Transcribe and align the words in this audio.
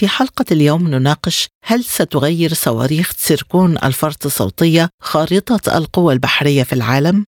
في 0.00 0.08
حلقة 0.08 0.44
اليوم 0.52 0.88
نناقش 0.88 1.48
هل 1.64 1.84
ستغير 1.84 2.54
صواريخ 2.54 3.12
سيركون 3.16 3.78
الفرط 3.84 4.26
الصوتية 4.26 4.88
خارطة 5.02 5.76
القوى 5.76 6.14
البحرية 6.14 6.62
في 6.62 6.72
العالم؟ 6.72 7.24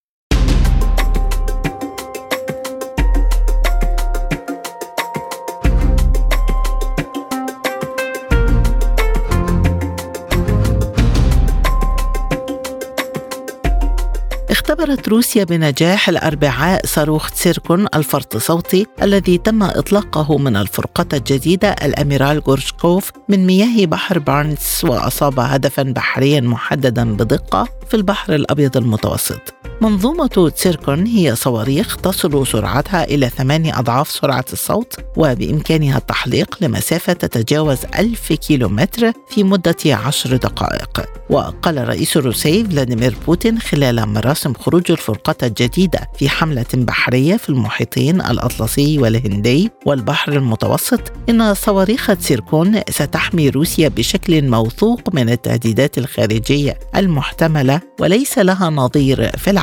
اختبرت 14.52 15.08
روسيا 15.08 15.44
بنجاح 15.44 16.08
الأربعاء 16.08 16.86
صاروخ 16.86 17.30
تسيركون 17.30 17.86
الفرط 17.94 18.36
صوتي 18.36 18.86
الذي 19.02 19.38
تم 19.38 19.62
إطلاقه 19.62 20.38
من 20.38 20.56
الفرقة 20.56 21.06
الجديدة 21.12 21.68
الأميرال 21.68 22.38
غورشكوف 22.38 23.10
من 23.28 23.46
مياه 23.46 23.86
بحر 23.86 24.18
بارنتس 24.18 24.84
وأصاب 24.84 25.40
هدفا 25.40 25.82
بحريا 25.82 26.40
محددا 26.40 27.16
بدقة 27.16 27.68
في 27.88 27.94
البحر 27.94 28.34
الأبيض 28.34 28.76
المتوسط. 28.76 29.61
منظومة 29.80 30.50
تسيركون 30.56 31.06
هي 31.06 31.36
صواريخ 31.36 31.96
تصل 31.96 32.46
سرعتها 32.46 33.04
إلى 33.04 33.28
ثماني 33.28 33.78
أضعاف 33.78 34.10
سرعة 34.10 34.44
الصوت 34.52 34.94
وبإمكانها 35.16 35.98
التحليق 35.98 36.56
لمسافة 36.60 37.12
تتجاوز 37.12 37.78
ألف 37.98 38.32
كيلومتر 38.32 39.12
في 39.28 39.44
مدة 39.44 39.76
عشر 39.86 40.36
دقائق. 40.36 41.02
وقال 41.30 41.78
الرئيس 41.78 42.16
الروسي 42.16 42.64
فلاديمير 42.64 43.16
بوتين 43.26 43.58
خلال 43.58 44.08
مراسم 44.08 44.54
خروج 44.54 44.90
الفرقة 44.90 45.46
الجديدة 45.46 46.00
في 46.18 46.28
حملة 46.28 46.66
بحرية 46.74 47.36
في 47.36 47.48
المحيطين 47.48 48.20
الأطلسي 48.20 48.98
والهندي 48.98 49.70
والبحر 49.86 50.32
المتوسط 50.32 51.12
إن 51.28 51.54
صواريخ 51.54 52.06
تسيركون 52.06 52.80
ستحمي 52.90 53.48
روسيا 53.48 53.88
بشكل 53.88 54.50
موثوق 54.50 55.00
من 55.14 55.30
التهديدات 55.30 55.98
الخارجية 55.98 56.78
المحتملة 56.96 57.80
وليس 58.00 58.38
لها 58.38 58.70
نظير 58.70 59.36
في 59.36 59.50
العالم. 59.50 59.61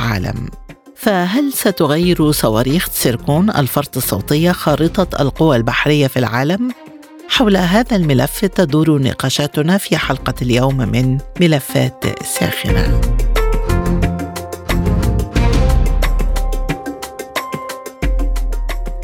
فهل 0.96 1.52
ستغير 1.52 2.30
صواريخ 2.30 2.88
سيركون 2.90 3.50
الفرط 3.50 3.96
الصوتية 3.96 4.52
خارطة 4.52 5.22
القوى 5.22 5.56
البحرية 5.56 6.06
في 6.06 6.18
العالم؟ 6.18 6.72
حول 7.28 7.56
هذا 7.56 7.96
الملف 7.96 8.44
تدور 8.44 9.02
نقاشاتنا 9.02 9.78
في 9.78 9.96
حلقة 9.96 10.34
اليوم 10.42 10.76
من 10.76 11.18
ملفات 11.40 12.04
ساخنة. 12.24 13.00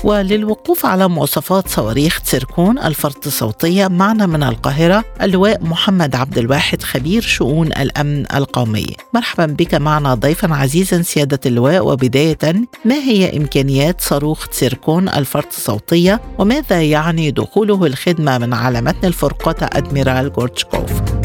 وللوقوف 0.07 0.87
على 0.87 1.09
مواصفات 1.09 1.69
صواريخ 1.69 2.21
تسيركون 2.21 2.79
الفرط 2.79 3.27
الصوتية. 3.27 3.89
معنا 3.89 4.27
من 4.27 4.43
القاهرة 4.43 5.05
اللواء 5.23 5.65
محمد 5.65 6.15
عبد 6.15 6.39
الواحد 6.39 6.83
خبير 6.83 7.23
شؤون 7.23 7.67
الأمن 7.67 8.25
القومي. 8.35 8.87
مرحبا 9.15 9.47
بك 9.47 9.75
معنا 9.75 10.15
ضيفا 10.15 10.55
عزيزا 10.55 11.03
سيادة 11.03 11.41
اللواء. 11.47 11.87
وبداية 11.87 12.39
ما 12.85 12.95
هي 12.95 13.37
إمكانيات 13.37 14.01
صاروخ 14.01 14.49
تسيركون 14.49 15.09
الفرط 15.09 15.47
الصوتية؟ 15.47 16.21
وماذا 16.39 16.83
يعني 16.83 17.31
دخوله 17.31 17.87
الخدمة 17.87 18.39
من 18.39 18.55
على 18.55 18.81
متن 18.81 19.09
الفرقة 19.09 19.71
أدميرال 19.73 20.33
غورتشكوف؟ 20.37 21.16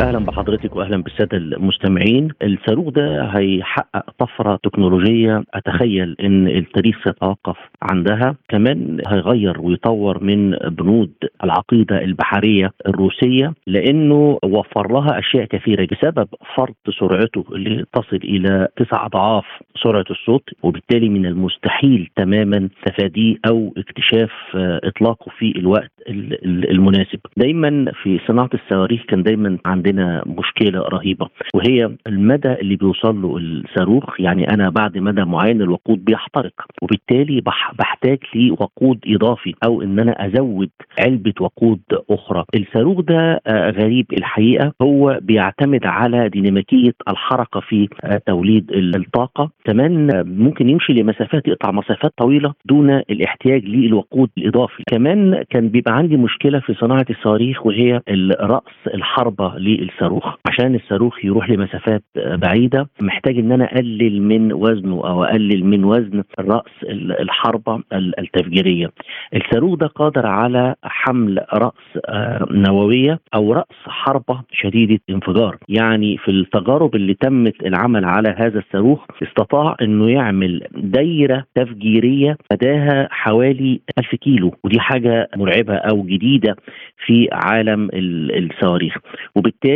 أهلا 0.00 0.18
بحضرتك 0.18 0.76
واهلا 0.76 1.02
بالسادة 1.02 1.36
المستمعين. 1.36 2.28
الصاروخ 2.42 2.88
ده 2.88 3.24
هيحقق 3.24 4.10
طفرة 4.18 4.58
تكنولوجية. 4.62 5.44
أتخيل 5.54 6.16
إن 6.20 6.48
التاريخ 6.48 7.04
سيتوقف 7.04 7.56
عندها. 7.82 8.36
كمان 8.48 8.98
هيغير 9.08 9.60
ويطور 9.60 10.24
من 10.24 10.50
بنود 10.50 11.12
العقيدة 11.44 12.04
البحرية 12.04 12.70
الروسية 12.86 13.54
لأنه 13.66 14.38
وفر 14.44 14.92
لها 14.92 15.18
أشياء 15.18 15.44
كثيرة 15.44 15.88
بسبب 15.92 16.28
فرط 16.56 16.76
سرعته 17.00 17.44
اللي 17.52 17.84
تصل 17.92 18.16
إلى 18.16 18.68
تسع 18.76 19.06
أضعاف 19.06 19.44
سرعة 19.82 20.04
الصوت 20.10 20.50
وبالتالي 20.62 21.08
من 21.08 21.26
المستحيل 21.26 22.08
تماما 22.16 22.68
تفاديه 22.86 23.36
أو 23.50 23.74
اكتشاف 23.76 24.30
إطلاقه 24.84 25.30
في 25.38 25.52
الوقت 25.58 25.90
المناسب. 26.70 27.18
دايما 27.36 27.92
في 28.02 28.20
صناعة 28.28 28.50
الصواريخ 28.54 29.02
كان 29.08 29.22
دايما 29.22 29.58
عند 29.66 29.87
عندنا 29.88 30.22
مشكلة 30.26 30.80
رهيبة 30.80 31.28
وهي 31.54 31.90
المدى 32.06 32.52
اللي 32.52 32.76
بيوصل 32.76 33.22
له 33.22 33.36
الصاروخ 33.36 34.20
يعني 34.20 34.50
أنا 34.50 34.70
بعد 34.70 34.98
مدى 34.98 35.24
معين 35.24 35.62
الوقود 35.62 36.04
بيحترق 36.04 36.52
وبالتالي 36.82 37.40
بحتاج 37.78 38.18
لوقود 38.34 38.98
إضافي 39.06 39.54
أو 39.64 39.82
إن 39.82 39.98
أنا 39.98 40.26
أزود 40.26 40.70
علبة 40.98 41.32
وقود 41.40 41.80
أخرى. 42.10 42.44
الصاروخ 42.54 43.00
ده 43.00 43.40
آه، 43.46 43.70
غريب 43.70 44.06
الحقيقة 44.12 44.72
هو 44.82 45.18
بيعتمد 45.22 45.86
على 45.86 46.28
ديناميكية 46.28 46.92
الحركة 47.08 47.60
في 47.60 47.88
آه، 48.04 48.20
توليد 48.26 48.70
الطاقة. 48.72 49.50
كمان 49.64 50.22
ممكن 50.38 50.68
يمشي 50.68 50.92
لمسافات 50.92 51.48
يقطع 51.48 51.70
مسافات 51.70 52.12
طويلة 52.16 52.54
دون 52.64 52.90
الاحتياج 52.90 53.64
للوقود 53.64 54.30
الإضافي. 54.38 54.82
كمان 54.86 55.42
كان 55.50 55.68
بيبقى 55.68 55.96
عندي 55.96 56.16
مشكلة 56.16 56.60
في 56.60 56.74
صناعة 56.74 57.06
الصواريخ 57.10 57.66
وهي 57.66 58.00
راس 58.40 58.62
الحربة 58.94 59.54
للصاروخ 59.78 60.34
عشان 60.46 60.74
الصاروخ 60.74 61.24
يروح 61.24 61.50
لمسافات 61.50 62.02
بعيدة 62.16 62.88
محتاج 63.00 63.38
إن 63.38 63.52
أنا 63.52 63.64
أقلل 63.64 64.22
من 64.22 64.52
وزنه 64.52 64.94
أو 64.94 65.24
أقلل 65.24 65.64
من 65.64 65.84
وزن 65.84 66.22
رأس 66.38 66.72
الحربة 67.20 67.82
التفجيرية. 67.92 68.90
الصاروخ 69.34 69.74
ده 69.78 69.86
قادر 69.86 70.26
على 70.26 70.74
حمل 70.82 71.44
رأس 71.54 71.98
آه، 72.08 72.46
نووية 72.50 73.20
أو 73.34 73.52
رأس 73.52 73.76
حربة 73.86 74.42
شديدة 74.52 75.00
انفجار. 75.10 75.56
يعني 75.68 76.16
في 76.18 76.30
التجارب 76.30 76.94
اللي 76.96 77.14
تمت 77.14 77.66
العمل 77.66 78.04
على 78.04 78.34
هذا 78.38 78.58
الصاروخ 78.58 79.04
استطاع 79.22 79.76
إنه 79.82 80.10
يعمل 80.10 80.66
دايرة 80.76 81.44
تفجيرية 81.54 82.36
مداها 82.52 83.08
حوالي 83.10 83.80
1000 83.98 84.14
كيلو. 84.14 84.54
ودي 84.64 84.80
حاجة 84.80 85.28
مرعبة 85.36 85.74
أو 85.74 86.02
جديدة 86.02 86.56
في 87.06 87.28
عالم 87.32 87.88
الصواريخ. 87.94 88.94
وبالتالي 89.36 89.67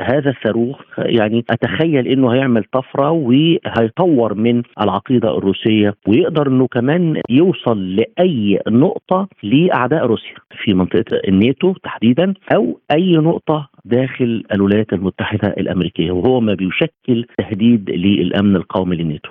هذا 0.00 0.30
الصاروخ 0.30 0.80
يعني 0.98 1.44
أتخيل 1.50 2.08
إنه 2.08 2.32
هيعمل 2.32 2.64
طفرة 2.72 3.10
وهيطور 3.10 4.34
من 4.34 4.62
العقيدة 4.80 5.38
الروسية 5.38 5.94
ويقدر 6.08 6.48
إنه 6.48 6.66
كمان 6.66 7.20
يوصل 7.30 7.96
لأي 7.96 8.58
نقطة 8.68 9.28
لأعداء 9.42 10.06
روسيا 10.06 10.34
في 10.64 10.74
منطقة 10.74 11.04
الناتو 11.28 11.72
تحديدا 11.72 12.34
أو 12.54 12.80
أي 12.90 13.16
نقطة 13.16 13.68
داخل 13.84 14.44
الولايات 14.54 14.92
المتحدة 14.92 15.48
الأمريكية 15.48 16.12
وهو 16.12 16.40
ما 16.40 16.54
بيشكل 16.54 17.26
تهديد 17.38 17.90
للأمن 17.90 18.56
القومي 18.56 18.96
للناتو. 18.96 19.30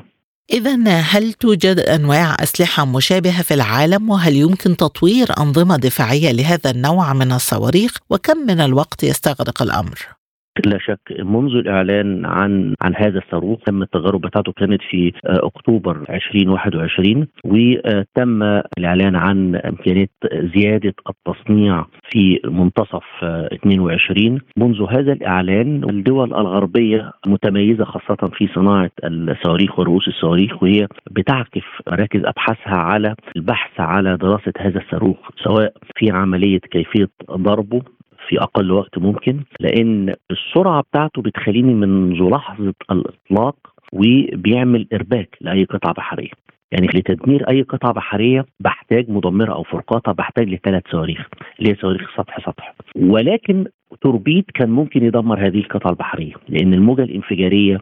إذا 0.49 0.87
هل 0.87 1.33
توجد 1.33 1.79
أنواع 1.79 2.35
أسلحة 2.39 2.85
مشابهة 2.85 3.41
في 3.41 3.53
العالم 3.53 4.09
وهل 4.09 4.35
يمكن 4.35 4.77
تطوير 4.77 5.37
أنظمة 5.37 5.77
دفاعية 5.77 6.31
لهذا 6.31 6.71
النوع 6.71 7.13
من 7.13 7.31
الصواريخ 7.31 7.97
وكم 8.09 8.37
من 8.37 8.61
الوقت 8.61 9.03
يستغرق 9.03 9.61
الأمر؟ 9.61 10.20
لا 10.65 10.77
شك 10.77 10.99
منذ 11.19 11.55
الإعلان 11.55 12.25
عن 12.25 12.75
عن 12.81 12.95
هذا 12.95 13.19
الصاروخ 13.19 13.59
تم 13.59 13.81
التجارب 13.81 14.21
بتاعته 14.21 14.51
كانت 14.51 14.81
في 14.89 15.11
آه، 15.25 15.39
أكتوبر 15.47 16.05
2021 16.09 17.27
وتم 17.45 18.43
الإعلان 18.77 19.15
عن 19.15 19.55
إمكانية 19.55 20.09
زيادة 20.55 20.93
التصنيع 21.09 21.85
في 22.11 22.39
منتصف 22.45 23.03
22 23.23 24.33
آه، 24.33 24.39
منذ 24.57 24.85
هذا 24.89 25.13
الإعلان 25.13 25.89
الدول 25.89 26.33
الغربية 26.33 27.11
متميزه 27.27 27.85
خاصة 27.85 28.29
في 28.33 28.47
صناعة 28.55 28.91
الصواريخ 29.03 29.79
ورؤوس 29.79 30.07
الصواريخ 30.07 30.63
وهي 30.63 30.87
بتعكف 31.11 31.65
مراكز 31.87 32.21
أبحاثها 32.25 32.75
على 32.77 33.15
البحث 33.35 33.79
على 33.79 34.17
دراسة 34.17 34.53
هذا 34.57 34.79
الصاروخ 34.79 35.17
سواء 35.43 35.73
في 35.95 36.11
عملية 36.11 36.59
كيفية 36.59 37.09
ضربه 37.31 37.81
في 38.31 38.39
أقل 38.39 38.71
وقت 38.71 38.97
ممكن 38.97 39.39
لأن 39.59 40.13
السرعة 40.31 40.81
بتاعته 40.81 41.21
بتخليني 41.21 41.73
منذ 41.73 42.29
لحظة 42.29 42.73
الإطلاق 42.91 43.55
وبيعمل 43.93 44.87
إرباك 44.93 45.37
لأي 45.41 45.63
قطعة 45.63 45.93
بحرية. 45.93 46.31
يعني 46.71 46.87
لتدمير 46.87 47.49
أي 47.49 47.61
قطعة 47.61 47.93
بحرية 47.93 48.45
بحتاج 48.59 49.09
مدمرة 49.09 49.53
أو 49.53 49.63
فرقاطة 49.63 50.11
بحتاج 50.11 50.49
لثلاث 50.49 50.83
صواريخ 50.91 51.27
اللي 51.59 51.71
هي 51.71 51.75
صواريخ 51.75 52.17
سطح 52.17 52.39
سطح. 52.45 52.75
ولكن 52.95 53.65
توربيد 54.01 54.45
كان 54.53 54.69
ممكن 54.69 55.03
يدمر 55.05 55.47
هذه 55.47 55.59
القطعة 55.59 55.91
البحرية 55.91 56.33
لأن 56.49 56.73
الموجة 56.73 57.03
الإنفجارية 57.03 57.77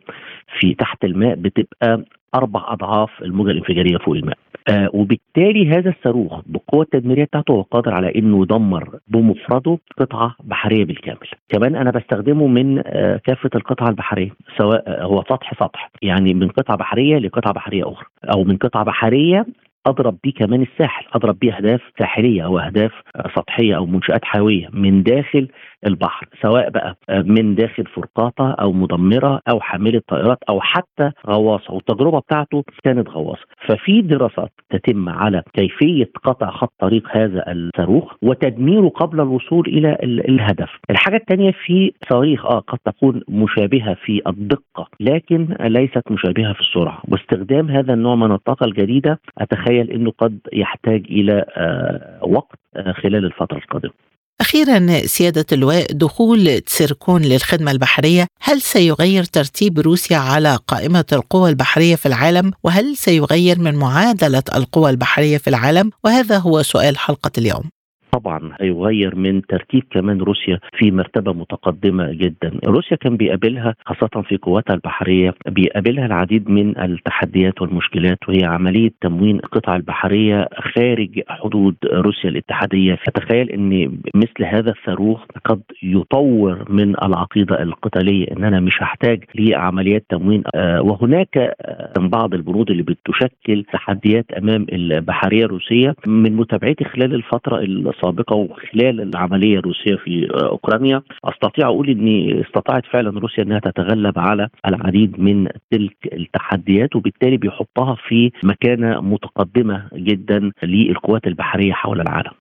في 0.60 0.74
تحت 0.74 1.06
الماء 1.06 1.36
بتبقى 1.36 2.04
أربع 2.36 2.74
أضعاف 2.74 3.10
الموجة 3.22 3.52
الإنفجارية 3.52 3.98
فوق 3.98 4.16
الماء. 4.16 4.38
آه 4.70 4.90
وبالتالي 4.94 5.70
هذا 5.70 5.90
الصاروخ 5.90 6.42
بالقوه 6.46 6.82
التدميريه 6.82 7.24
بتاعته 7.24 7.52
هو 7.52 7.62
قادر 7.62 7.94
على 7.94 8.16
إنه 8.16 8.42
يدمر 8.42 9.00
بمفرده 9.08 9.78
قطعة 9.98 10.36
بحرية 10.44 10.86
بالكامل. 10.86 11.28
كمان 11.50 11.76
أنا 11.76 11.92
بستخدمه 11.92 12.48
من 12.48 12.82
آه 12.86 13.18
كافة 13.18 13.50
القطع 13.56 13.90
البحرية 13.90 14.32
سواء 14.58 15.04
هو 15.04 15.24
سطح 15.24 15.54
سطح 15.54 15.92
يعني 16.02 16.34
من 16.34 16.48
قطعة 16.48 16.78
بحرية 16.78 17.18
لقطعة 17.18 17.54
بحرية 17.54 17.84
أخرى 17.92 18.06
أو 18.36 18.44
من 18.44 18.58
قطعة 18.58 18.84
بحرية 18.84 19.46
أضرب 19.90 20.18
بيه 20.24 20.34
كمان 20.34 20.62
الساحل. 20.62 21.06
أضرب 21.14 21.40
بيه 21.40 21.54
اهداف 21.54 21.82
ساحلية 22.00 22.46
أو 22.46 22.60
أهداف 22.60 22.92
سطحية 23.36 23.78
أو 23.78 23.86
منشآت 23.86 24.26
حيوية 24.26 24.68
من 24.74 25.04
داخل 25.04 25.48
البحر 25.88 26.28
سواء 26.42 26.70
بقى 26.70 26.98
من 27.10 27.56
داخل 27.56 27.84
فرقاطة 27.86 28.52
أو 28.52 28.72
مدمرة 28.72 29.42
أو 29.50 29.60
حاملة 29.60 30.02
طائرات 30.08 30.38
أو 30.50 30.62
حتى 30.62 31.12
غواصة. 31.28 31.74
والتجربة 31.74 32.20
بتاعته 32.20 32.64
كانت 32.84 33.10
غواصة. 33.10 33.46
ففي 33.68 34.02
دراسات 34.02 34.52
تتم 34.70 35.10
على 35.10 35.44
كيفية 35.54 36.10
قطع 36.24 36.50
خط 36.52 36.74
طريق 36.80 37.18
هذا 37.18 37.52
الصاروخ 37.52 38.14
وتدميره 38.22 38.88
قبل 38.90 39.20
الوصول 39.22 39.68
إلى 39.68 39.98
الهدف. 40.04 40.70
الحاجة 40.90 41.16
الثانية 41.16 41.52
في 41.66 41.92
صواريخ 42.10 42.46
آه 42.46 42.60
قد 42.60 42.78
تكون 42.86 43.22
مشابهة 43.30 43.94
في 43.94 44.22
الدقة 44.28 44.88
لكن 45.00 45.56
ليست 45.60 46.12
مشابهة 46.12 46.54
في 46.54 46.60
السرعة. 46.60 47.02
واستخدام 47.08 47.70
هذا 47.70 47.94
النوع 47.94 48.16
من 48.16 48.32
الطاقة 48.32 48.66
الجديدة 48.66 49.20
أتخيل 49.38 49.79
إنه 49.82 50.12
قد 50.12 50.40
يحتاج 50.54 51.06
إلى 51.10 51.46
آه 51.58 52.20
وقت 52.26 52.60
آه 52.76 52.92
خلال 52.92 53.26
الفترة 53.26 53.58
القادمة. 53.58 53.94
أخيرا 54.42 55.02
سيادة 55.06 55.46
اللواء 55.52 55.86
دخول 55.94 56.60
تسيركون 56.60 57.22
للخدمة 57.22 57.72
البحرية 57.72 58.28
هل 58.42 58.62
سيغير 58.62 59.24
ترتيب 59.24 59.80
روسيا 59.80 60.18
على 60.18 60.60
قائمة 60.68 61.06
القوى 61.14 61.50
البحرية 61.50 61.96
في 61.96 62.06
العالم؟ 62.06 62.52
وهل 62.64 62.96
سيغير 62.96 63.60
من 63.60 63.76
معادلة 63.76 64.44
القوى 64.56 64.90
البحرية 64.90 65.38
في 65.38 65.50
العالم؟ 65.50 65.92
وهذا 66.04 66.38
هو 66.38 66.62
سؤال 66.62 66.98
حلقة 66.98 67.32
اليوم. 67.38 67.64
طبعا 68.12 68.52
هيغير 68.62 69.16
من 69.16 69.42
ترتيب 69.42 69.84
كمان 69.92 70.22
روسيا 70.22 70.60
في 70.78 70.92
مرتبة 70.92 71.34
متقدمة 71.34 72.12
جدا، 72.12 72.52
روسيا 72.66 72.98
كان 72.98 73.18
بيقابلها 73.18 73.76
خاصة 73.86 74.22
في 74.22 74.38
قواتها 74.38 74.74
البحرية 74.74 75.34
بيقابلها 75.48 76.06
العديد 76.06 76.50
من 76.50 76.80
التحديات 76.80 77.62
والمشكلات 77.62 78.18
وهي 78.30 78.44
عملية 78.44 78.92
تموين 79.02 79.36
القطع 79.36 79.76
البحرية 79.76 80.50
خارج 80.76 81.22
حدود 81.28 81.76
روسيا 81.94 82.30
الاتحادية، 82.30 82.96
فتخيل 83.08 83.50
إن 83.50 83.98
مثل 84.16 84.46
هذا 84.46 84.72
الصاروخ 84.72 85.26
قد 85.46 85.62
يطور 85.84 86.66
من 86.70 86.90
العقيدة 87.04 87.64
القتالية 87.64 88.26
ان 88.32 88.44
أنا 88.44 88.60
مش 88.60 88.74
هحتاج 88.84 89.24
لعمليات 89.36 90.04
تموين. 90.10 90.44
وهناك 90.80 91.56
بعض 91.98 92.34
البنود 92.34 92.72
اللي 92.72 92.84
بتشكل 92.84 93.64
تحديات 93.74 94.26
أمام 94.32 94.66
البحرية 94.72 95.46
الروسية. 95.46 95.96
من 96.08 96.36
متابعتي 96.36 96.84
خلال 96.84 97.14
الفترة 97.14 97.60
السابقه 98.00 98.36
وخلال 98.36 99.02
العملية 99.02 99.60
الروسية 99.60 99.96
في 99.96 100.28
أوكرانيا. 100.34 101.02
أستطيع 101.26 101.68
أقول 101.68 101.90
ان 101.90 102.42
استطاعت 102.46 102.84
فعلا 102.94 103.20
روسيا 103.20 103.44
إنها 103.44 103.60
تتغلب 103.60 104.20
على 104.20 104.48
العديد 104.68 105.20
من 105.20 105.48
تلك 105.72 105.98
التحديات 106.14 106.96
وبالتالي 106.96 107.38
بيحطها 107.38 107.98
في 108.08 108.32
مكانة 108.44 109.02
متقدمة 109.02 109.90
جدا 109.94 110.52
للقوات 110.64 111.28
البحرية 111.28 111.74
حول 111.74 112.02
العالم. 112.02 112.32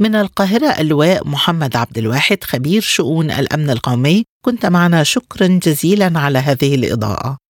من 0.00 0.14
القاهرة 0.14 0.80
اللواء 0.80 1.28
محمد 1.28 1.76
عبد 1.76 1.98
الواحد 1.98 2.44
خبير 2.44 2.80
شؤون 2.80 3.30
الأمن 3.30 3.70
القومي. 3.70 4.24
كنت 4.44 4.66
معنا 4.66 5.02
شكرا 5.02 5.46
جزيلا 5.46 6.12
على 6.16 6.38
هذه 6.38 6.74
الإضاءة. 6.74 7.41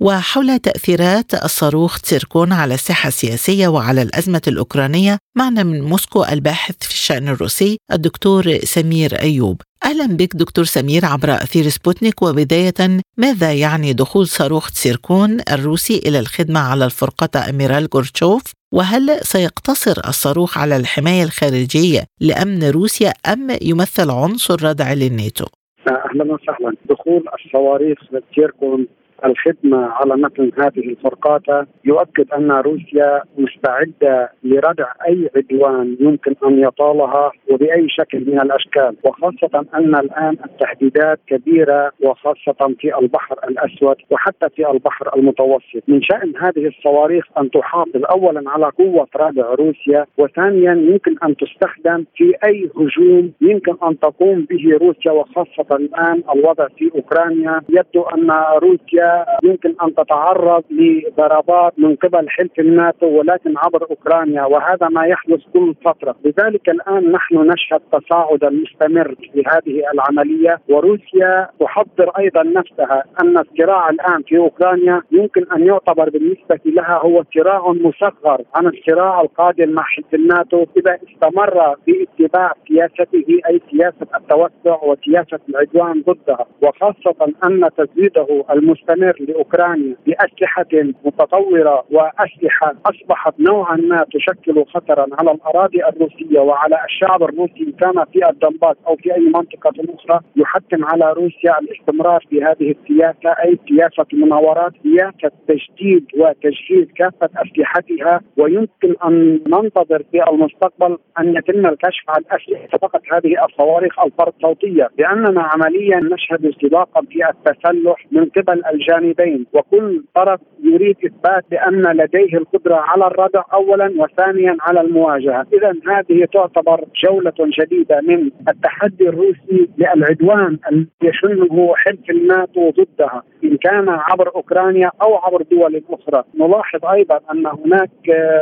وحول 0.00 0.58
تأثيرات 0.58 1.34
الصاروخ 1.34 2.00
تسيركون 2.00 2.52
على 2.52 2.74
الساحة 2.74 3.08
السياسية 3.08 3.68
وعلى 3.68 4.02
الأزمة 4.02 4.42
الأوكرانية 4.48 5.18
معنا 5.36 5.62
من 5.62 5.82
موسكو 5.82 6.24
الباحث 6.24 6.76
في 6.80 6.90
الشأن 6.90 7.28
الروسي 7.28 7.78
الدكتور 7.92 8.42
سمير 8.58 9.10
أيوب. 9.22 9.60
أهلا 9.84 10.06
بك 10.16 10.36
دكتور 10.36 10.64
سمير 10.64 11.04
عبر 11.04 11.30
أثير 11.30 11.62
سبوتنيك 11.62 12.22
وبداية 12.22 13.00
ماذا 13.16 13.52
يعني 13.52 13.92
دخول 13.92 14.26
صاروخ 14.26 14.70
تسيركون 14.70 15.40
الروسي 15.52 15.98
إلى 16.06 16.18
الخدمة 16.18 16.60
على 16.60 16.84
الفرقة 16.84 17.50
أميرال 17.50 17.88
غورتشوف؟ 17.94 18.42
وهل 18.72 19.18
سيقتصر 19.22 20.08
الصاروخ 20.08 20.58
على 20.58 20.76
الحماية 20.76 21.22
الخارجية 21.22 22.04
لأمن 22.20 22.70
روسيا 22.70 23.12
أم 23.32 23.48
يمثل 23.62 24.10
عنصر 24.10 24.64
ردع 24.64 24.92
للناتو؟ 24.92 25.44
أهلا 25.88 26.24
وسهلا. 26.24 26.76
دخول 26.90 27.24
الصواريخ 27.44 27.98
تسيركون 28.32 28.86
الخدمة 29.24 29.86
على 29.86 30.16
مثل 30.16 30.52
هذه 30.58 30.88
الفرقات 30.88 31.66
يؤكد 31.84 32.32
أن 32.32 32.52
روسيا 32.52 33.22
مستعدة 33.38 34.30
لردع 34.44 34.92
أي 35.08 35.30
عدوان 35.36 35.96
يمكن 36.00 36.34
أن 36.46 36.58
يطالها 36.58 37.32
وبأي 37.50 37.88
شكل 37.88 38.18
من 38.20 38.40
الأشكال 38.40 38.96
وخاصة 39.04 39.64
أن 39.74 39.94
الآن 39.94 40.36
التهديدات 40.44 41.18
كبيرة 41.26 41.92
وخاصة 42.00 42.74
في 42.80 42.98
البحر 42.98 43.36
الأسود 43.48 43.96
وحتى 44.10 44.48
في 44.56 44.70
البحر 44.70 45.16
المتوسط. 45.16 45.82
من 45.88 46.02
شأن 46.02 46.32
هذه 46.36 46.66
الصواريخ 46.66 47.24
أن 47.38 47.50
تحافظ 47.50 48.04
أولا 48.10 48.50
على 48.50 48.66
قوة 48.78 49.08
ردع 49.16 49.54
روسيا 49.54 50.06
وثانيا 50.18 50.72
يمكن 50.72 51.14
أن 51.24 51.36
تستخدم 51.36 52.04
في 52.16 52.34
أي 52.44 52.70
هجوم 52.76 53.32
يمكن 53.40 53.74
أن 53.82 53.98
تقوم 53.98 54.46
به 54.50 54.78
روسيا 54.80 55.12
وخاصة 55.12 55.76
الآن 55.76 56.22
الوضع 56.34 56.68
في 56.78 56.90
أوكرانيا. 56.94 57.60
يبدو 57.68 58.02
أن 58.02 58.30
روسيا 58.62 59.05
يمكن 59.44 59.74
أن 59.82 59.94
تتعرض 59.94 60.64
لضربات 60.70 61.72
من 61.78 61.96
قبل 61.96 62.28
حلف 62.28 62.58
الناتو 62.58 63.06
ولكن 63.06 63.54
عبر 63.58 63.86
أوكرانيا 63.90 64.44
وهذا 64.44 64.88
ما 64.88 65.06
يحدث 65.06 65.40
كل 65.52 65.74
فترة، 65.84 66.16
لذلك 66.24 66.68
الآن 66.68 67.12
نحن 67.12 67.36
نشهد 67.36 67.80
تصاعدا 67.92 68.50
مستمر 68.50 69.14
في 69.32 69.42
هذه 69.46 69.82
العملية 69.94 70.58
وروسيا 70.68 71.48
تحضر 71.60 72.10
أيضا 72.18 72.42
نفسها. 72.42 73.04
أن 73.22 73.38
الصراع 73.38 73.90
الآن 73.90 74.22
في 74.22 74.38
أوكرانيا 74.38 75.02
يمكن 75.12 75.46
أن 75.56 75.66
يعتبر 75.66 76.10
بالنسبة 76.10 76.60
لها 76.64 76.98
هو 77.02 77.24
صراع 77.34 77.72
مصغر 77.72 78.42
عن 78.54 78.66
الصراع 78.66 79.20
القادم 79.20 79.68
مع 79.68 79.82
حلف 79.82 80.14
الناتو. 80.14 80.66
إذا 80.76 80.98
استمر 81.08 81.74
في 81.84 82.06
اتباع 82.06 82.52
سياسته 82.68 83.24
أي 83.48 83.60
سياسة 83.70 84.06
التوسع 84.16 84.84
وسياسة 84.84 85.38
العدوان 85.48 86.02
ضدها 86.02 86.46
وخاصة 86.62 87.32
أن 87.44 87.68
تزويده 87.76 88.44
المستمر 88.50 88.95
مستمر 88.96 89.16
لأوكرانيا 89.28 89.96
بأسلحة 90.06 90.66
متطورة 91.04 91.84
وأسلحة 91.90 92.74
أصبحت 92.86 93.34
نوعا 93.40 93.76
ما 93.76 94.04
تشكل 94.12 94.64
خطرا 94.64 95.06
على 95.18 95.30
الأراضي 95.30 95.84
الروسية 95.84 96.40
وعلى 96.40 96.84
الشعب 96.84 97.22
الروسي 97.22 97.60
إن 97.60 97.72
كان 97.72 98.04
في 98.12 98.28
الدنباس 98.28 98.76
أو 98.86 98.96
في 98.96 99.14
أي 99.14 99.20
منطقة 99.20 99.72
أخرى 99.94 100.20
يحتم 100.36 100.84
على 100.84 101.12
روسيا 101.12 101.58
الاستمرار 101.60 102.24
في 102.30 102.44
هذه 102.44 102.74
السياسة 102.80 103.30
أي 103.44 103.58
سياسة 103.68 104.06
المناورات 104.12 104.72
سياسة 104.82 105.30
تجديد 105.48 106.04
وتجهيز 106.16 106.86
كافة 106.96 107.30
أسلحتها. 107.36 108.20
ويمكن 108.36 108.94
أن 109.04 109.40
ننتظر 109.46 110.02
في 110.12 110.30
المستقبل 110.30 110.98
أن 111.20 111.36
يتم 111.36 111.66
الكشف 111.66 112.04
عن 112.08 112.22
أسلحة 112.30 112.78
فقط 112.78 113.02
هذه 113.12 113.44
الصواريخ 113.44 114.00
الفرد 114.00 114.32
صوتيه 114.42 114.88
لأننا 114.98 115.42
عمليا 115.42 115.96
نشهد 115.96 116.54
سباقا 116.62 117.00
في 117.02 117.28
التسلح 117.28 118.06
من 118.10 118.24
قبل 118.24 118.62
الجانبين 118.86 119.46
وكل 119.52 120.04
طرف 120.14 120.40
يريد 120.64 120.96
إثبات 121.06 121.44
بأن 121.50 121.82
لديه 121.82 122.38
القدرة 122.38 122.74
على 122.74 123.06
الردع 123.06 123.42
اولا 123.52 123.92
وثانيا 123.98 124.56
على 124.60 124.80
المواجهة، 124.80 125.46
اذا 125.52 125.74
هذه 125.88 126.24
تعتبر 126.32 126.84
جولة 127.04 127.32
جديده 127.38 128.00
من 128.00 128.30
التحدي 128.48 129.08
الروسي 129.08 129.68
للعدوان 129.78 130.58
الذي 130.72 130.86
يشنه 131.02 131.74
حلف 131.76 132.10
الناتو 132.10 132.70
ضدها 132.70 133.22
إن 133.44 133.56
كان 133.56 133.88
عبر 133.88 134.34
أوكرانيا 134.34 134.90
أو 135.02 135.16
عبر 135.16 135.42
دول 135.42 135.82
أخرى، 135.90 136.24
نلاحظ 136.40 136.84
أيضا 136.84 137.20
أن 137.32 137.46
هناك 137.46 137.90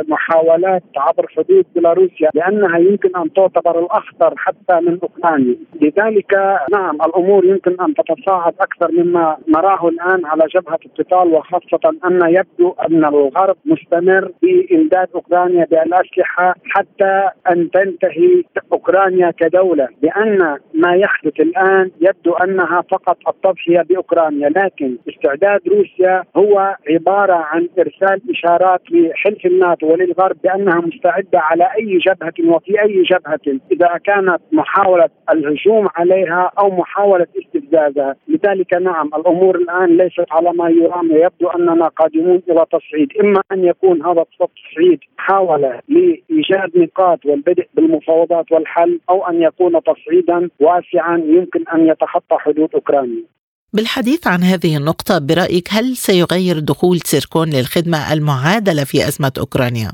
محاولات 0.07 0.83
عبر 0.97 1.27
حدود 1.27 1.65
بيلاروسيا 1.75 2.29
لأنها 2.33 2.77
يمكن 2.77 3.09
أن 3.15 3.33
تعتبر 3.33 3.79
الأخطر 3.79 4.33
حتى 4.37 4.79
من 4.81 4.99
أوكرانيا، 5.03 5.55
لذلك 5.81 6.59
نعم 6.71 6.95
الأمور 6.95 7.45
يمكن 7.45 7.75
أن 7.81 7.93
تتصاعد 7.93 8.53
أكثر 8.61 8.91
مما 8.91 9.37
نراه 9.47 9.87
الآن 9.87 10.25
على 10.35 10.47
جبهة 10.55 10.79
القتال 10.85 11.33
وخاصة 11.33 11.97
أن 12.05 12.35
يبدو 12.35 12.75
أن 12.89 13.05
الغرب 13.05 13.55
مستمر 13.65 14.31
في 14.41 14.67
إمداد 14.71 15.07
أوكرانيا 15.15 15.65
بالاسلحه 15.65 16.55
حتى 16.65 17.29
أن 17.49 17.71
تنتهي 17.71 18.43
أوكرانيا 18.71 19.31
كدولة 19.31 19.87
لأن 20.01 20.57
ما 20.73 20.95
يحدث 20.95 21.39
الآن 21.39 21.91
يبدو 22.01 22.33
أنها 22.33 22.83
فقط 22.91 23.17
التضحية 23.27 23.81
بأوكرانيا 23.81 24.49
لكن 24.49 24.97
استعداد 25.09 25.61
روسيا 25.67 26.23
هو 26.37 26.77
عبارة 26.89 27.33
عن 27.33 27.69
إرسال 27.79 28.21
إشارات 28.29 28.81
لحلف 28.91 29.45
الناتو 29.45 29.87
وللغرب 29.87 30.37
بأنها 30.43 30.81
مستعدة 30.81 31.39
على 31.39 31.63
أي 31.63 31.97
جبهة 31.97 32.55
وفي 32.55 32.81
أي 32.81 33.03
جبهة 33.03 33.59
إذا 33.71 33.99
كانت 34.03 34.39
محاولة 34.51 35.09
الهجوم 35.31 35.87
عليها 35.95 36.51
أو 36.59 36.69
محاولة 36.69 37.27
استفزازها، 37.65 38.15
لذلك 38.27 38.73
نعم 38.73 39.07
الأمور 39.07 39.55
الآن 39.55 39.97
ليست 39.97 40.25
على 40.31 40.53
ما 40.53 40.69
يرام 40.69 41.11
يبدو 41.11 41.47
أننا 41.47 41.87
قادمون 41.87 42.41
إلى 42.49 42.65
تصعيد، 42.71 43.09
إما 43.23 43.41
أن 43.51 43.65
يكون 43.65 44.05
هذا 44.05 44.21
التصعيد 44.21 44.99
محاوله 45.19 45.79
لإيجاد 45.89 46.77
نقاط 46.77 47.25
والبدء 47.25 47.67
بالمفاوضات 47.73 48.51
والحل 48.51 48.99
أو 49.09 49.27
أن 49.27 49.41
يكون 49.41 49.73
تصعيدا 49.83 50.49
واسعا 50.59 51.17
يمكن 51.17 51.63
أن 51.75 51.87
يتخطى 51.87 52.35
حدود 52.39 52.69
أوكرانيا. 52.73 53.23
بالحديث 53.73 54.27
عن 54.27 54.43
هذه 54.43 54.77
النقطة 54.77 55.19
برأيك 55.19 55.67
هل 55.71 55.95
سيغير 55.95 56.59
دخول 56.59 56.97
سيركون 56.97 57.49
للخدمة 57.49 58.13
المعادلة 58.13 58.83
في 58.83 58.97
أزمة 59.07 59.31
أوكرانيا؟ 59.39 59.91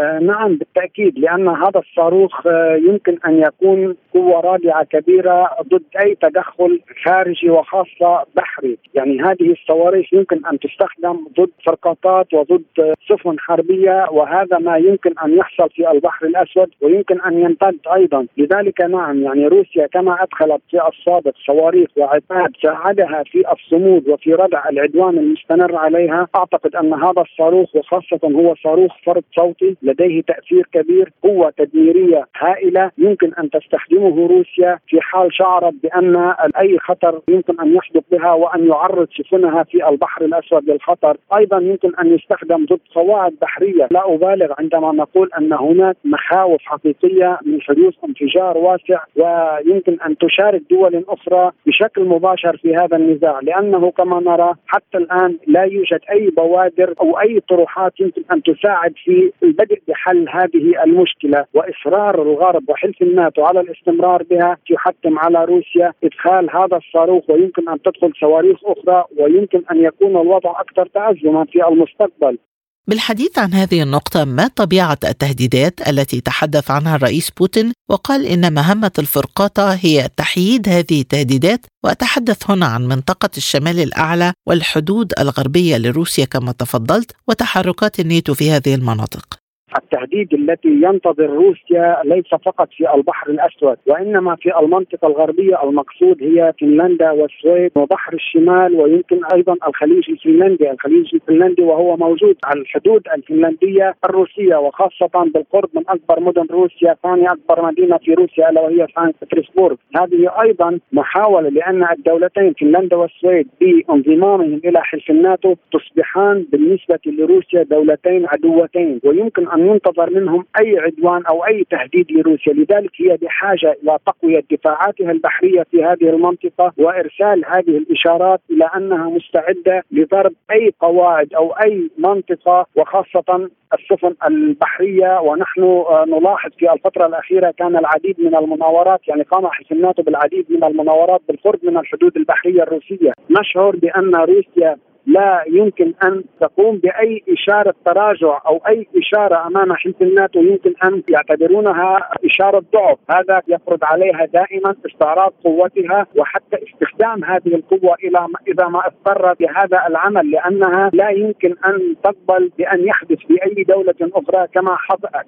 آه 0.00 0.18
نعم 0.18 0.56
بالتأكيد 0.56 1.18
لأن 1.18 1.48
هذا 1.48 1.80
الصاروخ 1.80 2.46
آه 2.46 2.76
يمكن 2.76 3.18
أن 3.26 3.42
يكون 3.42 3.96
قوة 4.14 4.40
رادعة 4.40 4.84
كبيرة 4.84 5.50
ضد 5.62 5.82
أي 6.04 6.14
تدخل 6.14 6.80
خارجي 7.04 7.50
وخاصة 7.50 8.24
بحري، 8.36 8.78
يعني 8.94 9.22
هذه 9.22 9.52
الصواريخ 9.52 10.12
يمكن 10.12 10.46
أن 10.46 10.58
تستخدم 10.58 11.16
ضد 11.40 11.50
فرقاطات 11.66 12.34
وضد 12.34 12.94
سفن 13.08 13.38
حربية 13.38 14.06
وهذا 14.10 14.58
ما 14.58 14.76
يمكن 14.76 15.12
أن 15.24 15.36
يحصل 15.38 15.70
في 15.70 15.90
البحر 15.90 16.26
الأسود 16.26 16.68
ويمكن 16.80 17.20
أن 17.20 17.40
يمتد 17.40 17.78
أيضا، 17.94 18.26
لذلك 18.36 18.80
نعم 18.80 19.22
يعني 19.22 19.46
روسيا 19.46 19.86
كما 19.86 20.22
أدخلت 20.22 20.60
في 20.70 20.80
السابق 20.88 21.34
صواريخ 21.46 21.88
وعتاد 21.96 22.50
ساعدها 22.62 23.22
في 23.22 23.44
الصمود 23.52 24.08
وفي 24.08 24.34
ردع 24.34 24.68
العدوان 24.68 25.18
المستمر 25.18 25.76
عليها، 25.76 26.28
أعتقد 26.36 26.76
أن 26.76 26.94
هذا 26.94 27.22
الصاروخ 27.22 27.76
وخاصة 27.76 28.20
هو 28.24 28.54
صاروخ 28.54 28.92
فرد 29.04 29.24
صوتي 29.36 29.76
لديه 29.82 30.22
تأثير 30.22 30.66
كبير 30.72 31.12
قوة 31.22 31.52
تدميرية 31.58 32.26
هائلة 32.36 32.90
يمكن 32.98 33.34
أن 33.34 33.50
تستخدمه 33.50 34.26
روسيا 34.26 34.78
في 34.88 35.00
حال 35.00 35.34
شعرت 35.34 35.74
بأن 35.82 36.34
أي 36.58 36.78
خطر 36.78 37.20
يمكن 37.28 37.60
أن 37.60 37.74
يحدث 37.76 38.02
بها 38.12 38.32
وأن 38.32 38.66
يعرض 38.68 39.08
سفنها 39.18 39.62
في 39.62 39.88
البحر 39.88 40.24
الأسود 40.24 40.70
للخطر، 40.70 41.16
أيضا 41.36 41.58
يمكن 41.58 41.92
أن 42.00 42.14
يستخدم 42.14 42.64
ضد 42.64 42.80
قواعد 42.94 43.34
بحرية، 43.42 43.88
لا 43.90 44.14
أبالغ 44.14 44.52
عندما 44.58 44.92
نقول 44.92 45.30
أن 45.38 45.52
هناك 45.52 45.96
مخاوف 46.04 46.60
حقيقية 46.62 47.38
من 47.46 47.60
حدوث 47.62 47.94
انفجار 48.04 48.58
واسع 48.58 49.00
ويمكن 49.16 49.98
أن 50.06 50.16
تشارك 50.18 50.62
دول 50.70 51.04
أخرى 51.08 51.50
بشكل 51.66 52.04
مباشر 52.04 52.56
في 52.56 52.74
هذا 52.74 52.96
النزاع، 52.96 53.40
لأنه 53.40 53.90
كما 53.90 54.20
نرى 54.20 54.54
حتى 54.66 54.98
الآن 54.98 55.36
لا 55.46 55.62
يوجد 55.62 56.00
أي 56.10 56.30
بوادر 56.30 56.94
أو 57.00 57.20
أي 57.20 57.40
طروحات 57.48 58.00
يمكن 58.00 58.22
أن 58.32 58.42
تساعد 58.42 58.92
في 59.04 59.32
البدء 59.42 59.71
بحل 59.88 60.28
هذه 60.28 60.84
المشكلة 60.84 61.44
وإصرار 61.54 62.22
الغرب 62.22 62.68
وحلف 62.68 63.02
الناتو 63.02 63.44
على 63.44 63.60
الاستمرار 63.60 64.22
بها 64.22 64.56
يحتم 64.70 65.18
على 65.18 65.44
روسيا 65.44 65.92
إدخال 66.04 66.50
هذا 66.56 66.76
الصاروخ 66.76 67.30
ويمكن 67.30 67.68
أن 67.68 67.82
تدخل 67.82 68.12
صواريخ 68.20 68.58
أخرى 68.64 69.04
ويمكن 69.18 69.62
أن 69.70 69.84
يكون 69.84 70.10
الوضع 70.10 70.60
أكثر 70.60 70.86
تازما 70.86 71.44
في 71.44 71.68
المستقبل. 71.68 72.38
بالحديث 72.86 73.38
عن 73.38 73.52
هذه 73.52 73.82
النقطة 73.82 74.24
ما 74.24 74.48
طبيعة 74.56 74.98
التهديدات 75.04 75.88
التي 75.88 76.20
تحدث 76.20 76.70
عنها 76.70 76.96
الرئيس 76.96 77.30
بوتين؟ 77.30 77.72
وقال 77.88 78.26
إن 78.26 78.54
مهمة 78.54 78.90
الفرقاطة 78.98 79.74
هي 79.74 80.08
تحييد 80.16 80.68
هذه 80.68 81.00
التهديدات 81.00 81.66
وأتحدث 81.84 82.50
هنا 82.50 82.66
عن 82.66 82.88
منطقة 82.88 83.30
الشمال 83.36 83.80
الأعلى 83.80 84.32
والحدود 84.46 85.12
الغربية 85.18 85.76
لروسيا 85.76 86.24
كما 86.24 86.52
تفضلت 86.52 87.12
وتحركات 87.28 88.00
الناتو 88.00 88.34
في 88.34 88.50
هذه 88.50 88.74
المناطق. 88.74 89.41
التهديد 89.78 90.34
التي 90.34 90.68
ينتظر 90.68 91.30
روسيا 91.30 91.96
ليس 92.04 92.28
فقط 92.44 92.68
في 92.72 92.94
البحر 92.94 93.30
الأسود 93.30 93.76
وإنما 93.86 94.36
في 94.36 94.58
المنطقة 94.58 95.08
الغربية 95.08 95.62
المقصود 95.62 96.22
هي 96.22 96.52
فنلندا 96.60 97.10
والسويد 97.10 97.70
وبحر 97.76 98.14
الشمال 98.14 98.74
ويمكن 98.74 99.20
أيضا 99.34 99.56
الخليج 99.68 100.10
الفنلندي، 100.10 100.70
الخليج 100.70 101.14
الفنلندي 101.14 101.62
وهو 101.62 101.96
موجود. 101.96 102.36
على 102.44 102.60
الحدود 102.60 103.02
الفنلندية 103.14 103.94
الروسية 104.04 104.56
وخاصة 104.56 105.30
بالقرب 105.34 105.68
من 105.74 105.82
أكبر 105.88 106.20
مدن 106.20 106.46
روسيا، 106.50 106.96
ثاني 107.02 107.26
أكبر 107.26 107.66
مدينة 107.66 107.96
في 107.96 108.14
روسيا 108.14 108.50
ألا 108.50 108.60
وهي 108.60 108.86
سان 108.94 109.12
بطرسبورغ، 109.22 109.76
هذه 109.96 110.30
أيضا 110.42 110.78
محاولة 110.92 111.48
لأن 111.48 111.86
الدولتين 111.92 112.52
فنلندا 112.60 112.96
والسويد 112.96 113.48
بانضمامهم 113.60 114.60
إلى 114.64 114.82
حلف 114.82 115.10
الناتو 115.10 115.54
تصبحان 115.72 116.46
بالنسبة 116.52 116.98
لروسيا 117.06 117.62
دولتين 117.62 118.26
عدوتين 118.26 119.00
ويمكن 119.04 119.48
أن 119.48 119.61
ينتظر 119.66 120.10
منهم 120.10 120.44
أي 120.60 120.78
عدوان 120.78 121.26
أو 121.26 121.46
أي 121.46 121.66
تهديد 121.70 122.12
لروسيا، 122.12 122.52
لذلك 122.52 122.90
هي 122.96 123.16
بحاجة 123.16 123.76
إلى 123.82 123.98
تقوية 124.06 124.44
دفاعاتها 124.50 125.10
البحرية 125.10 125.62
في 125.62 125.84
هذه 125.84 126.10
المنطقة 126.10 126.72
وإرسال 126.78 127.44
هذه 127.46 127.76
الإشارات 127.76 128.40
إلى 128.50 128.70
أنها 128.76 129.10
مستعدة 129.10 129.82
لضرب 129.90 130.32
أي 130.50 130.72
قواعد 130.80 131.34
أو 131.34 131.52
أي 131.52 131.90
منطقة 131.98 132.66
وخاصة 132.76 133.48
السفن 133.74 134.14
البحرية. 134.26 135.20
ونحن 135.20 135.84
نلاحظ 136.08 136.50
في 136.58 136.72
الفترة 136.72 137.06
الأخيرة 137.06 137.54
كان 137.58 137.76
العديد 137.76 138.20
من 138.20 138.36
المناورات 138.36 139.08
يعني 139.08 139.22
قام 139.22 139.46
حلف 139.46 139.72
الناتو 139.72 140.02
بالعديد 140.02 140.46
من 140.50 140.64
المناورات 140.64 141.20
بالقرب 141.28 141.58
من 141.62 141.76
الحدود 141.76 142.16
البحرية 142.16 142.62
الروسية، 142.62 143.12
نشعر 143.30 143.76
بأن 143.76 144.14
روسيا 144.14 144.76
لا 145.06 145.44
يمكن 145.48 145.94
أن 146.04 146.24
تقوم 146.40 146.76
بأي 146.78 147.22
إشارة 147.28 147.74
تراجع 147.84 148.40
أو 148.46 148.60
أي 148.68 148.86
إشارة 148.96 149.46
أمام 149.46 149.72
حلف 149.72 150.02
الناتو 150.02 150.40
يمكن 150.40 150.74
أن 150.84 151.02
يعتبرونها 151.08 152.08
إشارة 152.24 152.64
ضعف، 152.72 152.98
هذا 153.10 153.42
يفرض 153.48 153.84
عليها 153.84 154.24
دائما 154.24 154.74
استعراض 154.86 155.32
قوتها 155.44 156.06
وحتى 156.16 156.56
استخدام 156.68 157.24
هذه 157.24 157.54
القوة 157.54 157.94
إلى 158.04 158.26
إذا 158.48 158.68
ما 158.68 158.82
اضطرت 158.86 159.38
بهذا 159.38 159.86
العمل 159.88 160.30
لأنها 160.30 160.90
لا 160.92 161.10
يمكن 161.10 161.54
أن 161.66 161.96
تقبل 162.04 162.50
بأن 162.58 162.86
يحدث 162.86 163.18
في 163.18 163.44
أي 163.44 163.64
دولة 163.64 163.94
أخرى 164.00 164.46
كما 164.54 164.76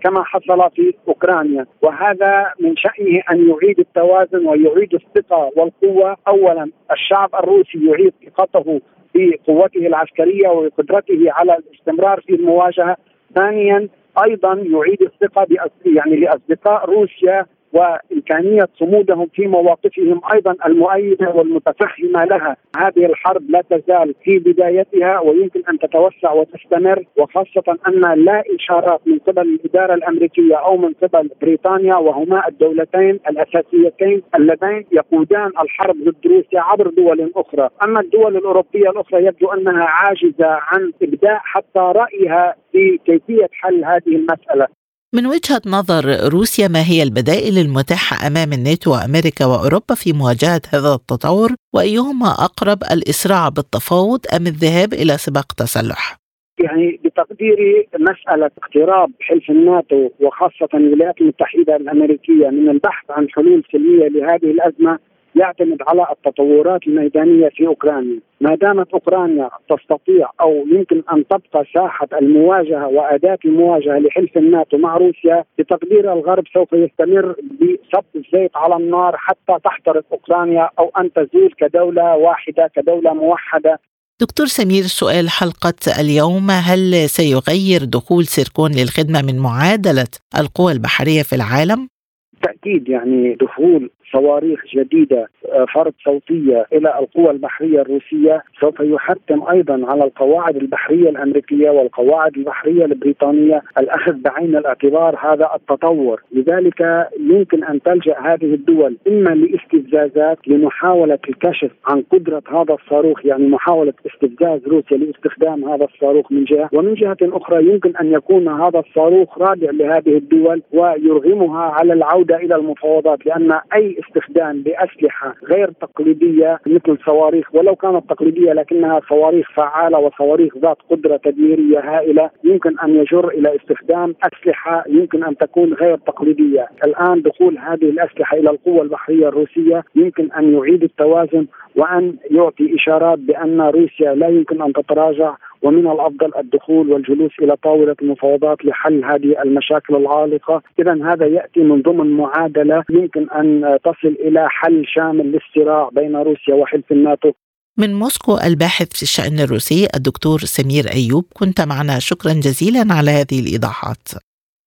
كما 0.00 0.24
حصل 0.24 0.70
في 0.76 0.94
أوكرانيا، 1.08 1.66
وهذا 1.82 2.52
من 2.60 2.76
شأنه 2.76 3.22
أن 3.30 3.48
يعيد 3.48 3.78
التوازن 3.78 4.46
ويعيد 4.46 4.94
الثقة 4.94 5.50
والقوة، 5.56 6.16
اولا 6.28 6.70
الشعب 6.92 7.34
الروسي 7.34 7.86
يعيد 7.86 8.12
ثقته 8.38 8.80
بقوته 9.14 9.86
العسكرية 9.86 10.48
وقدرته 10.48 11.32
على 11.32 11.56
الاستمرار 11.56 12.20
في 12.20 12.34
المواجهة. 12.34 12.96
ثانيا 13.34 13.88
أيضا 14.26 14.52
يعيد 14.54 15.02
الثقة 15.02 15.46
يعني 15.86 16.16
لأصدقاء 16.16 16.90
روسيا 16.90 17.46
وإمكانية 17.74 18.68
صمودهم 18.78 19.26
في 19.34 19.46
مواقفهم 19.46 20.20
أيضا 20.34 20.56
المؤيدة 20.66 21.30
والمتفهمة 21.30 22.24
لها، 22.24 22.56
هذه 22.76 23.06
الحرب 23.06 23.50
لا 23.50 23.62
تزال 23.70 24.14
في 24.24 24.38
بدايتها 24.38 25.20
ويمكن 25.20 25.62
أن 25.68 25.78
تتوسع 25.78 26.32
وتستمر 26.32 27.04
وخاصة 27.18 27.78
أن 27.88 28.24
لا 28.24 28.42
إشارات 28.58 29.00
من 29.06 29.18
قبل 29.18 29.42
الإدارة 29.42 29.94
الأمريكية 29.94 30.56
أو 30.56 30.76
من 30.76 30.92
قبل 31.02 31.30
بريطانيا 31.42 31.96
وهما 31.96 32.48
الدولتين 32.48 33.20
الأساسيتين 33.28 34.22
اللذين 34.34 34.84
يقودان 34.92 35.50
الحرب 35.62 35.96
ضد 36.04 36.26
روسيا 36.26 36.60
عبر 36.60 36.88
دول 36.88 37.32
أخرى، 37.36 37.68
أما 37.84 38.00
الدول 38.00 38.36
الأوروبية 38.36 38.90
الأخرى 38.90 39.26
يبدو 39.26 39.48
أنها 39.52 39.84
عاجزة 39.84 40.46
عن 40.46 40.92
ابداء 41.02 41.40
حتى 41.44 41.78
رأيها 41.78 42.54
في 42.72 42.98
كيفية 43.06 43.48
حل 43.52 43.84
هذه 43.84 44.16
المسألة، 44.16 44.66
من 45.14 45.26
وجهة 45.26 45.62
نظر 45.66 46.04
روسيا 46.32 46.68
ما 46.68 46.82
هي 46.90 47.02
البدائل 47.02 47.58
المتاحة 47.58 48.26
أمام 48.26 48.52
الناتو 48.52 48.90
وأمريكا 48.90 49.44
وأوروبا 49.44 49.94
في 49.94 50.12
مواجهة 50.12 50.62
هذا 50.74 50.92
التطور 50.94 51.50
وأيهما 51.74 52.30
أقرب 52.48 52.78
الإسراع 52.94 53.48
بالتفاوض 53.48 54.20
أم 54.36 54.46
الذهاب 54.46 54.92
إلى 54.92 55.12
سباق 55.18 55.52
تسلح؟ 55.52 56.16
يعني 56.64 57.00
بتقديري 57.04 57.86
مسألة 57.98 58.50
اقتراب 58.62 59.10
حلف 59.20 59.50
الناتو 59.50 60.10
وخاصة 60.20 60.68
الولايات 60.74 61.20
المتحدة 61.20 61.76
الأمريكية 61.76 62.48
من 62.48 62.68
البحث 62.68 63.04
عن 63.10 63.26
حلول 63.30 63.62
سلمية 63.72 64.08
لهذه 64.08 64.50
الأزمة 64.50 64.98
يعتمد 65.36 65.82
على 65.88 66.06
التطورات 66.10 66.86
الميدانية 66.86 67.48
في 67.48 67.66
أوكرانيا، 67.66 68.20
ما 68.40 68.54
دامت 68.54 68.92
أوكرانيا 68.92 69.50
تستطيع 69.70 70.30
أو 70.40 70.64
يمكن 70.72 71.02
أن 71.12 71.24
تبقى 71.26 71.64
ساحة 71.74 72.08
المواجهة 72.22 72.88
وأداة 72.88 73.38
المواجهة 73.44 73.98
لحلف 73.98 74.36
الناتو 74.36 74.78
مع 74.78 74.96
روسيا 74.96 75.44
بتقدير 75.58 76.12
الغرب 76.12 76.44
سوف 76.54 76.72
يستمر 76.72 77.34
بصب 77.60 78.04
الزيت 78.16 78.50
على 78.56 78.76
النار 78.76 79.16
حتى 79.16 79.58
تحترق 79.64 80.04
أوكرانيا 80.12 80.70
أو 80.78 80.90
أن 80.98 81.12
تزول 81.12 81.52
كدولة 81.58 82.16
واحدة 82.16 82.70
كدولة 82.76 83.14
موحدة. 83.14 83.80
دكتور 84.20 84.46
سمير 84.46 84.82
سؤال 84.82 85.28
حلقة 85.28 86.00
اليوم. 86.00 86.50
هل 86.50 87.08
سيغير 87.08 87.84
دخول 87.84 88.24
سيركون 88.24 88.70
للخدمة 88.70 89.22
من 89.22 89.38
معادلة 89.38 90.12
القوى 90.38 90.72
البحرية 90.72 91.22
في 91.22 91.36
العالم؟ 91.36 91.88
بالتأكيد 92.32 92.88
يعني 92.88 93.34
دخول 93.34 93.90
صواريخ 94.14 94.60
جديدة 94.74 95.28
فرض 95.74 95.92
صوتية 96.04 96.66
إلى 96.72 96.98
القوى 96.98 97.30
البحرية 97.30 97.80
الروسية 97.80 98.42
سوف 98.60 98.80
يحتم 98.80 99.42
أيضا 99.50 99.80
على 99.86 100.04
القواعد 100.04 100.56
البحرية 100.56 101.08
الأمريكية 101.10 101.70
والقواعد 101.70 102.36
البحرية 102.36 102.84
البريطانية 102.84 103.62
الأخذ 103.78 104.12
بعين 104.12 104.56
الاعتبار 104.56 105.16
هذا 105.20 105.50
التطور، 105.54 106.22
لذلك 106.32 107.08
يمكن 107.20 107.64
أن 107.64 107.82
تلجأ 107.82 108.18
هذه 108.20 108.54
الدول 108.54 108.96
إما 109.08 109.30
لاستفزازات 109.30 110.38
لمحاولة 110.46 111.18
الكشف 111.28 111.70
عن 111.86 112.02
قدرة 112.12 112.42
هذا 112.48 112.74
الصاروخ 112.74 113.26
يعني 113.26 113.48
محاولة 113.48 113.92
استفزاز 114.06 114.60
روسيا 114.68 114.96
لاستخدام 114.96 115.64
هذا 115.64 115.84
الصاروخ 115.84 116.32
من 116.32 116.44
جهة، 116.44 116.68
ومن 116.72 116.94
جهة 116.94 117.16
أخرى 117.22 117.68
يمكن 117.68 117.96
أن 117.96 118.12
يكون 118.12 118.48
هذا 118.48 118.78
الصاروخ 118.78 119.38
رادع 119.38 119.70
لهذه 119.70 120.16
الدول 120.16 120.62
ويرغمها 120.72 121.62
على 121.62 121.92
العودة 121.92 122.36
إلى 122.36 122.56
المفاوضات 122.56 123.26
لأن 123.26 123.52
أي 123.74 123.96
استخدام 124.08 124.64
لاسلحه 124.66 125.34
غير 125.44 125.70
تقليدية 125.70 126.58
مثل 126.66 126.98
صواريخ 127.06 127.54
ولو 127.54 127.76
كانت 127.76 128.10
تقليدية 128.10 128.52
لكنها 128.52 129.00
صواريخ 129.08 129.50
فعالة 129.56 129.98
وصواريخ 129.98 130.56
ذات 130.58 130.76
قدرة 130.90 131.16
تدميرية 131.16 131.78
هائلة 131.78 132.30
يمكن 132.44 132.78
أن 132.78 132.94
يجر 132.96 133.28
إلى 133.28 133.56
استخدام 133.56 134.14
أسلحة 134.22 134.84
يمكن 134.88 135.24
أن 135.24 135.36
تكون 135.36 135.74
غير 135.74 135.96
تقليدية، 135.96 136.68
الآن 136.84 137.22
دخول 137.22 137.58
هذه 137.58 137.84
الأسلحة 137.84 138.36
إلى 138.36 138.50
القوه 138.50 138.82
البحرية 138.82 139.28
الروسية 139.28 139.84
يمكن 139.94 140.32
أن 140.32 140.54
يعيد 140.54 140.82
التوازن 140.82 141.46
وأن 141.76 142.16
يعطي 142.30 142.74
إشارات 142.74 143.18
بأن 143.18 143.60
روسيا 143.60 144.14
لا 144.14 144.28
يمكن 144.28 144.62
أن 144.62 144.72
تتراجع 144.72 145.34
ومن 145.64 145.86
الأفضل 145.86 146.30
الدخول 146.38 146.92
والجلوس 146.92 147.32
إلى 147.42 147.56
طاولة 147.56 147.96
المفاوضات 148.02 148.64
لحل 148.64 149.04
هذه 149.04 149.42
المشاكل 149.44 149.96
العالقة، 149.96 150.62
اذا 150.78 150.94
هذا 151.12 151.26
يأتي 151.26 151.60
من 151.60 151.82
ضمن 151.82 152.16
معادلة 152.16 152.84
يمكن 152.90 153.30
أن 153.30 153.78
تصل 153.84 154.14
إلى 154.26 154.46
حل 154.48 154.82
شامل 154.86 155.32
للصراع 155.32 155.88
بين 155.92 156.16
روسيا 156.16 156.54
وحلف 156.54 156.92
الناتو. 156.92 157.32
من 157.78 157.94
موسكو 157.94 158.38
الباحث 158.46 158.88
في 158.96 159.02
الشأن 159.02 159.40
الروسي 159.40 159.88
الدكتور 159.96 160.38
سمير 160.38 160.84
أيوب 160.94 161.24
كنت 161.34 161.60
معنا. 161.60 161.98
شكرا 161.98 162.32
جزيلا 162.32 162.94
على 162.94 163.10
هذه 163.10 163.40
الإيضاحات. 163.40 164.08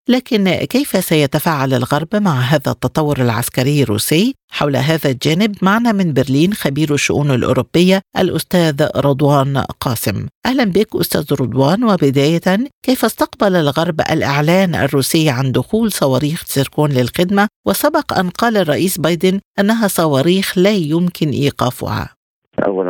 لكن 0.10 0.50
كيف 0.50 1.06
سيتفاعل 1.06 1.74
الغرب 1.74 2.16
مع 2.16 2.40
هذا 2.40 2.72
التطور 2.72 3.22
العسكري 3.22 3.84
الروسي؟ 3.84 4.36
حول 4.52 4.76
هذا 4.76 5.10
الجانب 5.10 5.56
معنا 5.62 5.92
من 5.92 6.14
برلين 6.14 6.54
خبير 6.54 6.94
الشؤون 6.94 7.32
الأوروبية 7.32 8.02
الأستاذ 8.18 8.88
رضوان 8.96 9.58
قاسم. 9.58 10.26
أهلا 10.46 10.64
بك 10.64 10.96
أستاذ 10.96 11.34
رضوان 11.42 11.84
وبداية 11.84 12.70
كيف 12.86 13.06
استقبل 13.06 13.56
الغرب 13.56 14.02
الإعلان 14.02 14.76
الروسي 14.76 15.30
عن 15.30 15.52
دخول 15.52 15.92
صواريخ 15.92 16.44
سيركون 16.46 16.92
للخدمة؟ 16.92 17.48
وسبق 17.68 18.20
أن 18.20 18.30
قال 18.30 18.58
الرئيس 18.58 18.98
بايدن 18.98 19.40
أنها 19.60 19.88
صواريخ 19.88 20.58
لا 20.58 20.72
يمكن 20.72 21.30
إيقافها. 21.30 22.10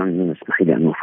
ان 0.04 0.17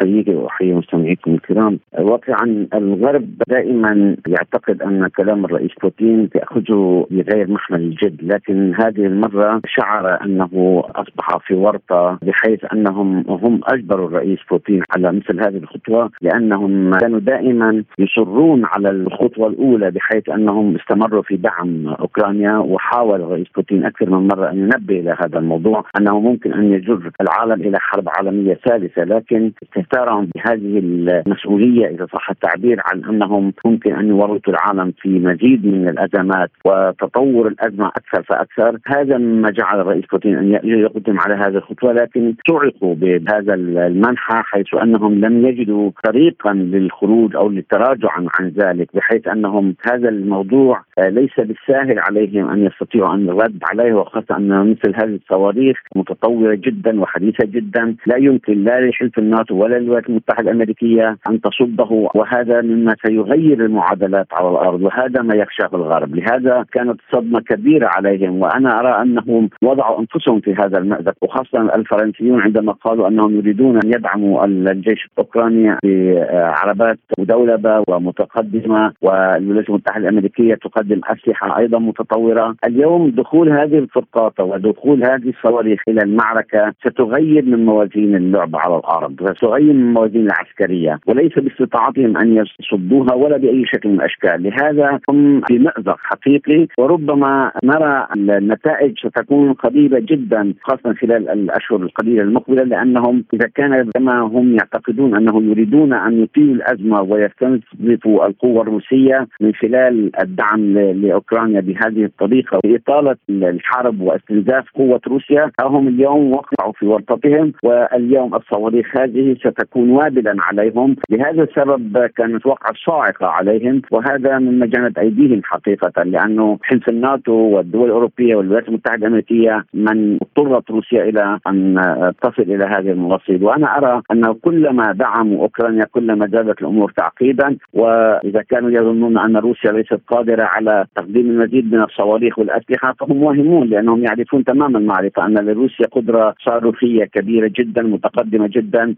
احييك 0.05 0.29
وأحيي 0.29 0.75
مستمعيكم 0.75 1.35
الكرام. 1.35 1.79
واقعا 1.99 2.67
الغرب 2.75 3.29
دائما 3.49 4.17
يعتقد 4.27 4.83
أن 4.83 5.09
كلام 5.09 5.45
الرئيس 5.45 5.71
بوتين 5.83 6.29
يأخذه 6.35 7.07
بغير 7.11 7.51
محمل 7.51 7.81
الجد 7.81 8.23
لكن 8.23 8.75
هذه 8.75 9.07
المرة 9.07 9.61
شعر 9.67 10.25
أنه 10.25 10.83
أصبح 10.95 11.39
في 11.47 11.55
ورطة 11.55 12.19
بحيث 12.23 12.65
أنهم 12.73 13.25
هم 13.29 13.61
اجبروا 13.65 14.09
الرئيس 14.09 14.39
بوتين 14.51 14.83
على 14.97 15.13
مثل 15.13 15.41
هذه 15.41 15.57
الخطوة 15.57 16.11
لأنهم 16.23 16.95
كانوا 16.99 17.21
دائما 17.21 17.85
يصرون 17.99 18.65
على 18.65 18.91
الخطوة 18.91 19.47
الأولى 19.49 19.91
بحيث 19.91 20.29
أنهم 20.29 20.77
استمروا 20.77 21.23
في 21.23 21.37
دعم 21.37 21.89
أوكرانيا. 21.89 22.59
وحاول 22.59 23.21
الرئيس 23.21 23.47
بوتين 23.57 23.85
أكثر 23.85 24.11
من 24.11 24.29
مرة 24.29 24.51
أن 24.51 24.59
ينبه 24.59 25.01
إلى 25.01 25.17
هذا 25.25 25.39
الموضوع 25.39 25.85
أنه 26.01 26.21
ممكن 26.21 26.53
أن 26.53 26.73
يجر 26.73 27.11
العالم 27.21 27.63
إلى 27.63 27.79
حرب 27.79 28.09
عالمية 28.09 28.55
ثالثة 28.55 29.05
لكن 29.05 29.53
استهتارهم 29.95 30.29
بهذه 30.35 30.79
المسؤولية 30.79 31.87
إذا 31.87 32.07
صح 32.13 32.31
التعبير 32.31 32.81
عن 32.85 33.05
أنهم 33.05 33.53
ممكن 33.65 33.95
أن 33.95 34.09
يورطوا 34.09 34.53
العالم 34.53 34.93
في 35.01 35.09
مزيد 35.09 35.67
من 35.67 35.89
الأزمات 35.89 36.51
وتطور 36.65 37.49
الأزمة 37.49 37.87
أكثر 37.87 38.23
فأكثر. 38.23 38.79
هذا 38.87 39.19
ما 39.19 39.51
جعل 39.51 39.81
الرئيس 39.81 40.05
بوتين 40.13 40.39
أن 40.39 40.61
يقدم 40.65 41.21
على 41.21 41.35
هذه 41.35 41.57
الخطوة 41.57 41.93
لكن 41.93 42.35
صعقوا 42.49 42.95
بهذا 42.95 43.55
المنحى 43.55 44.43
حيث 44.45 44.75
أنهم 44.83 45.21
لم 45.21 45.47
يجدوا 45.47 45.91
طريقا 46.05 46.53
للخروج 46.53 47.37
أو 47.37 47.49
للتراجع 47.49 48.09
عن, 48.13 48.27
عن 48.41 48.49
ذلك 48.49 48.89
بحيث 48.95 49.29
أنهم 49.29 49.75
هذا 49.91 50.09
الموضوع 50.09 50.83
ليس 50.99 51.37
بالساهل 51.39 51.99
عليهم 51.99 52.51
أن 52.51 52.67
يستطيعوا 52.67 53.15
أن 53.15 53.29
الرد 53.29 53.59
عليه 53.63 53.95
وخاصة 53.95 54.37
أن 54.37 54.71
مثل 54.71 54.95
هذه 55.03 55.15
الصواريخ 55.15 55.81
متطورة 55.97 56.55
جدا 56.55 57.01
وحديثة 57.01 57.45
جدا. 57.47 57.97
لا 58.07 58.17
يمكن 58.17 58.65
لا 58.65 58.81
لحلف 58.81 59.19
الناتو 59.19 59.55
ولا 59.55 59.74
للولايات 59.79 60.09
المتحدة 60.09 60.51
الأمريكية 60.51 61.17
أن 61.31 61.41
تصده 61.41 62.09
وهذا 62.15 62.63
مما 62.63 62.95
سيغير 63.07 63.65
المعادلات 63.65 64.27
على 64.33 64.49
الأرض 64.49 64.83
وهذا 64.83 65.23
ما 65.23 65.35
يخشاه 65.35 65.71
الغرب، 65.75 66.15
لهذا 66.15 66.65
كانت 66.73 67.01
صدمة 67.13 67.41
كبيرة 67.41 67.87
عليهم 67.87 68.41
وأنا 68.43 68.81
أرى 68.81 69.03
أنهم 69.03 69.51
وضعوا 69.63 70.01
أنفسهم 70.01 70.41
في 70.41 70.55
هذا 70.55 70.79
المأزق 70.79 71.15
وخاصة 71.23 71.75
الفرنسيون 71.75 72.41
عندما 72.41 72.73
قالوا 72.73 73.09
أنهم 73.09 73.37
يريدون 73.37 73.77
أن 73.85 73.93
يدعموا 73.95 74.45
الجيش 74.45 75.09
الأوكراني 75.13 75.77
بعربات 75.85 76.99
مدولبة 77.19 77.83
ومتقدمة 77.89 78.93
والولايات 79.03 79.69
المتحدة 79.69 80.09
الأمريكية 80.09 80.55
تقدم 80.55 81.01
أسلحة 81.05 81.59
أيضا 81.59 81.79
متطورة، 81.79 82.55
اليوم 82.67 83.11
دخول 83.11 83.49
هذه 83.49 83.79
الفرقاط 83.79 84.41
ودخول 84.41 85.05
هذه 85.05 85.29
الصواريخ 85.29 85.81
إلى 85.89 86.03
المعركة 86.03 86.73
ستغير 86.81 87.45
من 87.45 87.65
موازين 87.67 88.15
اللعبة 88.15 88.59
على 88.59 88.77
الأرض 88.77 89.21
وتغير 89.21 89.64
من 89.73 89.81
الموازين 89.81 90.27
العسكرية 90.27 91.01
وليس 91.07 91.33
باستطاعتهم 91.39 92.17
أن 92.17 92.45
يصدوها 92.61 93.15
ولا 93.15 93.37
بأي 93.37 93.65
شكل 93.67 93.89
من 93.89 93.95
الأشكال. 93.95 94.43
لهذا 94.43 95.01
هم 95.09 95.41
في 95.41 95.59
مأزق 95.59 95.97
حقيقي 95.99 96.67
وربما 96.79 97.53
نرى 97.65 98.07
النتائج 98.17 98.99
ستكون 98.99 99.53
قريبة 99.53 99.99
جدا 99.99 100.55
خاصة 100.63 100.95
خلال 100.95 101.29
الأشهر 101.29 101.83
القليلة 101.83 102.23
المقبلة 102.23 102.63
لأنهم 102.63 103.25
إذا 103.35 103.49
كان 103.55 103.91
كما 103.95 104.21
هم 104.21 104.53
يعتقدون 104.55 105.17
أنهم 105.17 105.51
يريدون 105.51 105.93
أن 105.93 106.23
يطيلوا 106.23 106.55
الأزمة 106.55 107.01
ويستنزفوا 107.03 108.27
القوة 108.27 108.63
الروسية 108.63 109.27
من 109.41 109.55
خلال 109.55 110.11
الدعم 110.23 110.79
لأوكرانيا 110.79 111.61
بهذه 111.61 112.05
الطريقة. 112.05 112.61
وإطالة 112.65 113.17
الحرب 113.31 114.01
واستنزاف 114.01 114.65
قوة 114.75 115.01
روسيا 115.07 115.51
هم 115.61 115.89
اليوم 115.89 116.33
وقعوا 116.33 116.73
في 116.73 116.87
ورطتهم 116.87 117.53
واليوم 117.63 118.25
اليوم 118.25 118.35
الصواريخ 118.35 118.97
هذه 118.97 119.37
ستكون 119.55 119.91
وابلا 119.91 120.37
عليهم. 120.39 120.97
لهذا 121.11 121.43
السبب 121.43 122.07
كانت 122.17 122.47
وقعة 122.47 122.75
صاعقة 122.87 123.27
عليهم 123.27 123.83
وهذا 123.91 124.39
مما 124.39 124.67
جنت 124.67 124.99
أيديهم 124.99 125.41
حقيقة 125.45 126.03
لأنه 126.03 126.59
حلف 126.63 126.89
الناتو 126.89 127.33
والدول 127.33 127.87
الأوروبية 127.87 128.37
والولايات 128.37 128.69
المتحدة 128.69 129.07
الأمريكية 129.07 129.65
من 129.75 130.19
اضطرت 130.23 130.71
روسيا 130.71 131.03
إلى 131.03 131.39
أن 131.49 131.75
تصل 132.23 132.43
إلى 132.43 132.65
هذه 132.65 132.91
المواصيل 132.91 133.45
وأنا 133.45 133.79
أرى 133.79 134.03
أنه 134.13 134.35
كلما 134.43 134.93
دعموا 134.93 135.43
أوكرانيا 135.43 135.85
كلما 135.85 136.27
زادت 136.27 136.63
الأمور 136.63 136.93
تعقيدا 136.97 137.57
وإذا 137.73 138.43
كانوا 138.43 138.71
يظنون 138.71 139.19
أن 139.19 139.37
روسيا 139.37 139.73
ليست 139.73 140.01
قادرة 140.09 140.43
على 140.43 140.85
تقديم 140.97 141.31
المزيد 141.31 141.75
من 141.75 141.83
الصواريخ 141.83 142.39
والأسلحة 142.39 142.95
فهم 143.01 143.23
واهمون 143.23 143.67
لأنهم 143.69 144.05
يعرفون 144.05 144.45
تمام 144.45 144.77
المعرفة 144.77 145.27
أن 145.27 145.35
لروسيا 145.35 145.87
قدرة 145.87 146.35
صاروخية 146.45 147.05
كبيرة 147.05 147.51
جدا 147.59 147.83
متقدمة 147.83 148.49
جدا 148.53 148.95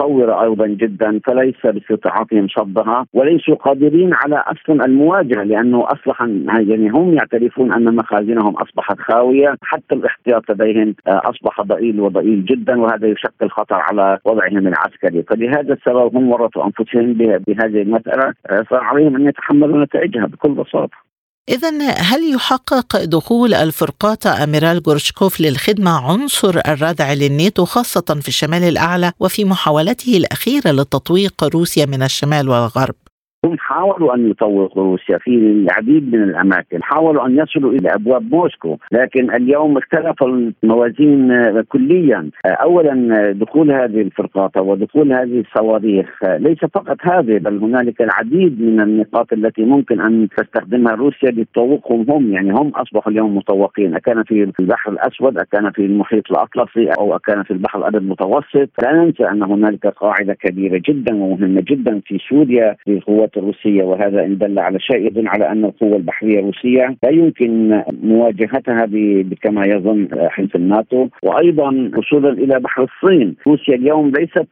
ومتطوره 0.00 0.42
أيضا 0.42 0.66
جدا 0.66 1.20
فليس 1.24 1.54
باستطاعتهم 1.64 2.48
صدها 2.48 3.06
وليسوا 3.14 3.54
قادرين 3.54 4.10
على 4.14 4.44
أصلا 4.46 4.84
المواجهة 4.84 5.42
لأنه 5.42 5.86
أصلا 5.86 6.44
يعني 6.60 6.90
هم 6.90 7.14
يعترفون 7.14 7.72
أن 7.72 7.96
مخازنهم 7.96 8.56
أصبحت 8.56 8.98
خاوية 8.98 9.56
حتى 9.62 9.94
الاحتياط 9.94 10.50
لديهم 10.50 10.94
آه، 11.06 11.20
أصبح 11.24 11.60
ضئيل 11.60 12.00
وضئيل 12.00 12.44
جدا 12.44 12.80
وهذا 12.80 13.06
يشكل 13.06 13.48
خطر 13.48 13.76
على 13.90 14.18
وضعهم 14.24 14.66
العسكري. 14.66 15.22
فلهذا 15.22 15.74
السبب 15.74 16.16
هم 16.16 16.30
ورطوا 16.30 16.64
أنفسهم 16.64 17.12
بهذه 17.46 17.82
المسألة 17.82 18.34
آه، 18.50 18.62
فعليهم 18.62 19.16
أن 19.16 19.26
يتحملوا 19.28 19.84
نتائجها 19.84 20.26
بكل 20.26 20.50
بساطة. 20.50 21.09
إذا 21.48 21.92
هل 21.92 22.34
يحقق 22.34 23.04
دخول 23.04 23.54
الفرقاط 23.54 24.26
أميرال 24.26 24.82
غورشكوف 24.86 25.40
للخدمة 25.40 25.90
عنصر 25.90 26.60
الردع 26.68 27.12
للناتو 27.12 27.64
خاصة 27.64 28.18
في 28.22 28.28
الشمال 28.28 28.62
الأعلى 28.62 29.12
وفي 29.20 29.44
محاولته 29.44 30.16
الأخيرة 30.16 30.70
لتطويق 30.70 31.44
روسيا 31.44 31.86
من 31.86 32.02
الشمال 32.02 32.48
والغرب؟ 32.48 32.94
هم 33.44 33.56
حاولوا 33.58 34.14
أن 34.14 34.30
يطوقوا 34.30 34.82
روسيا 34.82 35.18
في 35.18 35.30
العديد 35.30 36.14
من 36.14 36.22
الأماكن، 36.22 36.82
حاولوا 36.82 37.26
أن 37.26 37.38
يصلوا 37.38 37.72
إلى 37.72 37.88
أبواب 37.94 38.34
موسكو، 38.34 38.76
لكن 38.92 39.34
اليوم 39.34 39.78
اختلف 39.78 40.22
الموازين 40.22 41.62
كليا، 41.62 42.30
اولا 42.46 43.32
دخول 43.32 43.70
هذه 43.70 44.00
الفرقاط 44.00 44.56
ودخول 44.56 45.12
هذه 45.12 45.40
الصواريخ 45.40 46.06
ليس 46.24 46.58
فقط 46.58 46.96
هذه 47.02 47.38
بل 47.38 47.58
هنالك 47.58 48.02
العديد 48.02 48.62
من 48.62 48.80
النقاط 48.80 49.32
التي 49.32 49.64
ممكن 49.64 50.00
أن 50.00 50.28
تستخدمها 50.36 50.94
روسيا 50.94 51.30
لتطوقهم 51.30 52.10
هم، 52.10 52.32
يعني 52.32 52.52
هم 52.52 52.68
أصبحوا 52.68 53.12
اليوم 53.12 53.36
مطوقين، 53.36 53.94
أكان 53.94 54.22
في 54.22 54.52
البحر 54.60 54.92
الأسود، 54.92 55.38
أكان 55.38 55.70
في 55.70 55.86
المحيط 55.86 56.30
الأطلسي 56.30 56.88
أو 56.98 57.16
أكان 57.16 57.42
في 57.42 57.50
البحر 57.50 57.78
الأبيض 57.78 58.02
المتوسط، 58.02 58.68
لا 58.82 58.92
ننسى 58.92 59.24
أن 59.24 59.42
هنالك 59.42 59.86
قاعدة 59.86 60.34
كبيرة 60.34 60.80
جدا 60.88 61.14
ومهمة 61.14 61.64
جدا 61.68 62.00
في 62.06 62.18
سوريا 62.28 62.76
للقوات 62.86 63.29
الروسية 63.36 63.82
وهذا 63.82 64.24
إن 64.24 64.38
دل 64.38 64.58
على 64.58 64.80
شيء 64.80 65.06
يدل 65.06 65.28
على 65.28 65.52
أن 65.52 65.64
القوة 65.64 65.96
البحرية 65.96 66.40
الروسية 66.40 66.96
لا 67.02 67.10
يمكن 67.10 67.82
مواجهتها 68.02 68.88
كما 69.42 69.66
يظن 69.66 70.08
حلف 70.28 70.56
الناتو. 70.56 71.08
وأيضا 71.22 71.90
وصولا 71.96 72.32
إلى 72.32 72.60
بحر 72.60 72.82
الصين، 72.82 73.36
روسيا 73.46 73.74
اليوم 73.74 74.12
ليست 74.18 74.48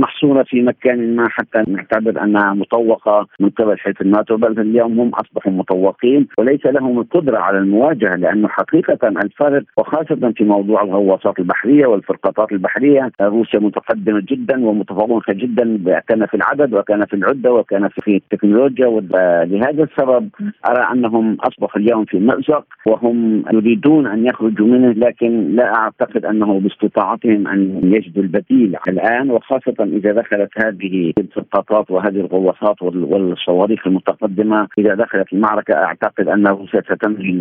محصورة 0.00 0.42
في 0.42 0.62
مكان 0.62 1.16
ما 1.16 1.28
حتى 1.28 1.64
نعتبر 1.68 2.22
أنها 2.22 2.54
مطوقة 2.54 3.26
من 3.40 3.48
قبل 3.48 3.78
حلف 3.78 4.00
الناتو 4.02 4.36
بل 4.36 4.60
اليوم 4.60 5.00
هم 5.00 5.08
أصبحوا 5.14 5.52
مطوقين. 5.52 6.26
وليس 6.38 6.66
لهم 6.66 6.98
القدرة 6.98 7.38
على 7.38 7.58
المواجهة 7.58 8.16
لأنه 8.16 8.48
حقيقة 8.48 9.08
الفرق 9.08 9.62
وخاصة 9.76 10.32
في 10.36 10.44
موضوع 10.44 10.82
الغواصات 10.82 11.38
البحرية 11.38 11.86
والفرقاطات 11.86 12.52
البحرية 12.52 13.10
روسيا 13.20 13.60
متقدمة 13.60 14.22
جدا 14.28 14.66
ومتفوقة 14.66 15.32
جدا 15.32 16.00
كان 16.08 16.26
في 16.26 16.34
العدد 16.34 16.74
وكان 16.74 17.04
في 17.04 17.14
العدة 17.14 17.52
وكان 17.52 17.88
في 18.02 18.16
التكنولوجيا 18.16 18.86
ولهذا 18.86 19.82
السبب 19.82 20.28
أرى 20.68 20.92
أنهم 20.92 21.36
أصبحوا 21.40 21.80
اليوم 21.80 22.04
في 22.04 22.18
مأزق 22.18 22.64
وهم 22.86 23.44
يريدون 23.52 24.06
أن 24.06 24.26
يخرجوا 24.26 24.66
منه 24.66 24.92
لكن 24.92 25.56
لا 25.56 25.74
أعتقد 25.74 26.24
أنه 26.24 26.60
باستطاعتهم 26.60 27.48
أن 27.48 27.80
يجدوا 27.84 28.22
البديل 28.22 28.76
الآن 28.88 29.30
وخاصة 29.30 29.74
إذا 29.80 30.12
دخلت 30.12 30.50
هذه 30.64 31.12
الفرقاطات 31.18 31.90
وهذه 31.90 32.20
الغواصات 32.20 32.82
والصواريخ 32.82 33.86
المتقدمة 33.86 34.68
إذا 34.78 34.94
دخلت 34.94 35.32
المعركة 35.32 35.74
أعتقد 35.74 36.28
ان 36.28 36.46
روسيا 36.46 36.80
ستنهي 36.80 37.32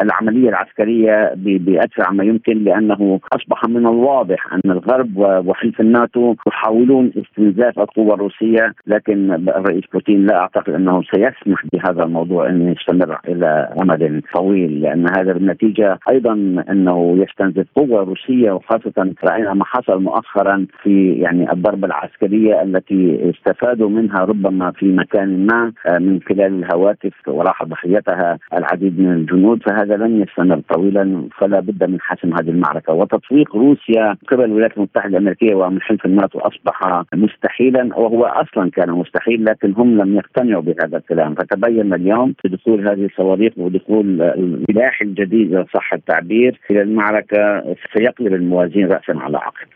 العملية 0.00 0.48
العسكرية 0.48 1.32
بأسرع 1.36 2.10
ما 2.10 2.24
يمكن 2.24 2.64
لأنه 2.64 3.20
أصبح 3.32 3.64
من 3.68 3.86
الواضح 3.86 4.52
أن 4.54 4.70
الغرب 4.70 5.16
وحلف 5.46 5.80
الناتو 5.80 6.34
يحاولون 6.46 7.12
استنزاف 7.16 7.78
القوى 7.78 8.14
الروسية 8.14 8.74
لكن 8.86 9.32
الرئيس 9.32 9.84
بوتين 10.00 10.26
لا 10.26 10.36
أعتقد 10.36 10.72
أنه 10.72 11.02
سيسمح 11.02 11.64
بهذا 11.72 12.02
الموضوع 12.02 12.48
انه 12.48 12.70
يستمر 12.70 13.18
إلى 13.28 13.74
امد 13.82 14.22
طويل 14.34 14.80
لأن 14.80 15.06
هذا 15.16 15.32
بالنتيجة 15.32 15.98
أيضا 16.10 16.32
أنه 16.70 17.16
يستنزف 17.18 17.66
قوة 17.74 18.02
روسية 18.02 18.52
وخاصة 18.52 19.12
رأينا 19.24 19.54
ما 19.54 19.64
حصل 19.64 20.02
مؤخرا 20.02 20.66
في 20.82 21.12
يعني 21.12 21.52
الضربة 21.52 21.86
العسكرية 21.86 22.62
التي 22.62 23.30
استفادوا 23.30 23.88
منها 23.88 24.18
ربما 24.18 24.70
في 24.70 24.86
مكان 24.86 25.46
ما 25.46 25.72
آه، 25.86 25.98
من 25.98 26.20
خلال 26.28 26.64
الهواتف 26.64 27.12
وراح 27.26 27.64
ضحيتها 27.64 28.38
العديد 28.54 29.00
من 29.00 29.12
الجنود 29.12 29.62
فهذا 29.62 29.96
لن 29.96 30.22
يستمر 30.22 30.60
طويلا 30.74 31.28
فلا 31.38 31.60
بد 31.60 31.90
من 31.90 32.00
حسم 32.00 32.34
هذه 32.34 32.50
المعركة. 32.50 32.92
وتطويق 32.92 33.56
روسيا 33.56 34.16
قبل 34.28 34.44
الولايات 34.44 34.76
المتحدة 34.76 35.08
الأمريكية 35.08 35.54
ومن 35.54 35.80
حلف 35.82 36.06
الناتو 36.06 36.38
أصبح 36.38 37.04
مستحيلا 37.14 37.98
وهو 37.98 38.24
أصلا 38.24 38.70
كان 38.70 38.90
مستحيل 38.90 39.44
لكن 39.44 39.72
هم 39.72 39.89
لم 39.98 40.16
يقتنعوا 40.16 40.62
بهذا 40.62 40.96
الكلام 40.96 41.34
فتبين 41.34 41.94
اليوم 41.94 42.34
بدخول 42.44 42.88
هذه 42.88 43.04
الصواريخ 43.06 43.52
ودخول 43.56 44.22
السلاح 44.22 45.00
الجديد 45.02 45.54
اذا 45.54 45.66
صح 45.74 45.92
التعبير 45.92 46.60
إلى 46.70 46.82
المعركة 46.82 47.64
سيقلب 47.96 48.34
الموازين 48.34 48.86
راسا 48.86 49.12
على 49.12 49.36
عقب. 49.36 49.68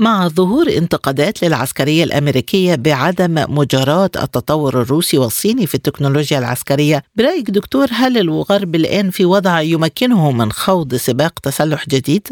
مع 0.00 0.28
ظهور 0.28 0.66
انتقادات 0.78 1.44
للعسكرية 1.44 2.04
الأمريكية 2.04 2.74
بعدم 2.76 3.34
مجاراه 3.48 4.10
التطور 4.22 4.82
الروسي 4.82 5.18
والصيني 5.18 5.66
في 5.66 5.74
التكنولوجيا 5.74 6.38
العسكرية، 6.38 7.02
برأيك 7.16 7.50
دكتور 7.50 7.86
هل 7.92 8.18
الغرب 8.18 8.74
الآن 8.74 9.10
في 9.10 9.24
وضع 9.24 9.60
يمكنه 9.60 10.32
من 10.32 10.52
خوض 10.52 10.94
سباق 10.94 11.38
تسلح 11.38 11.88
جديد؟ 11.88 12.28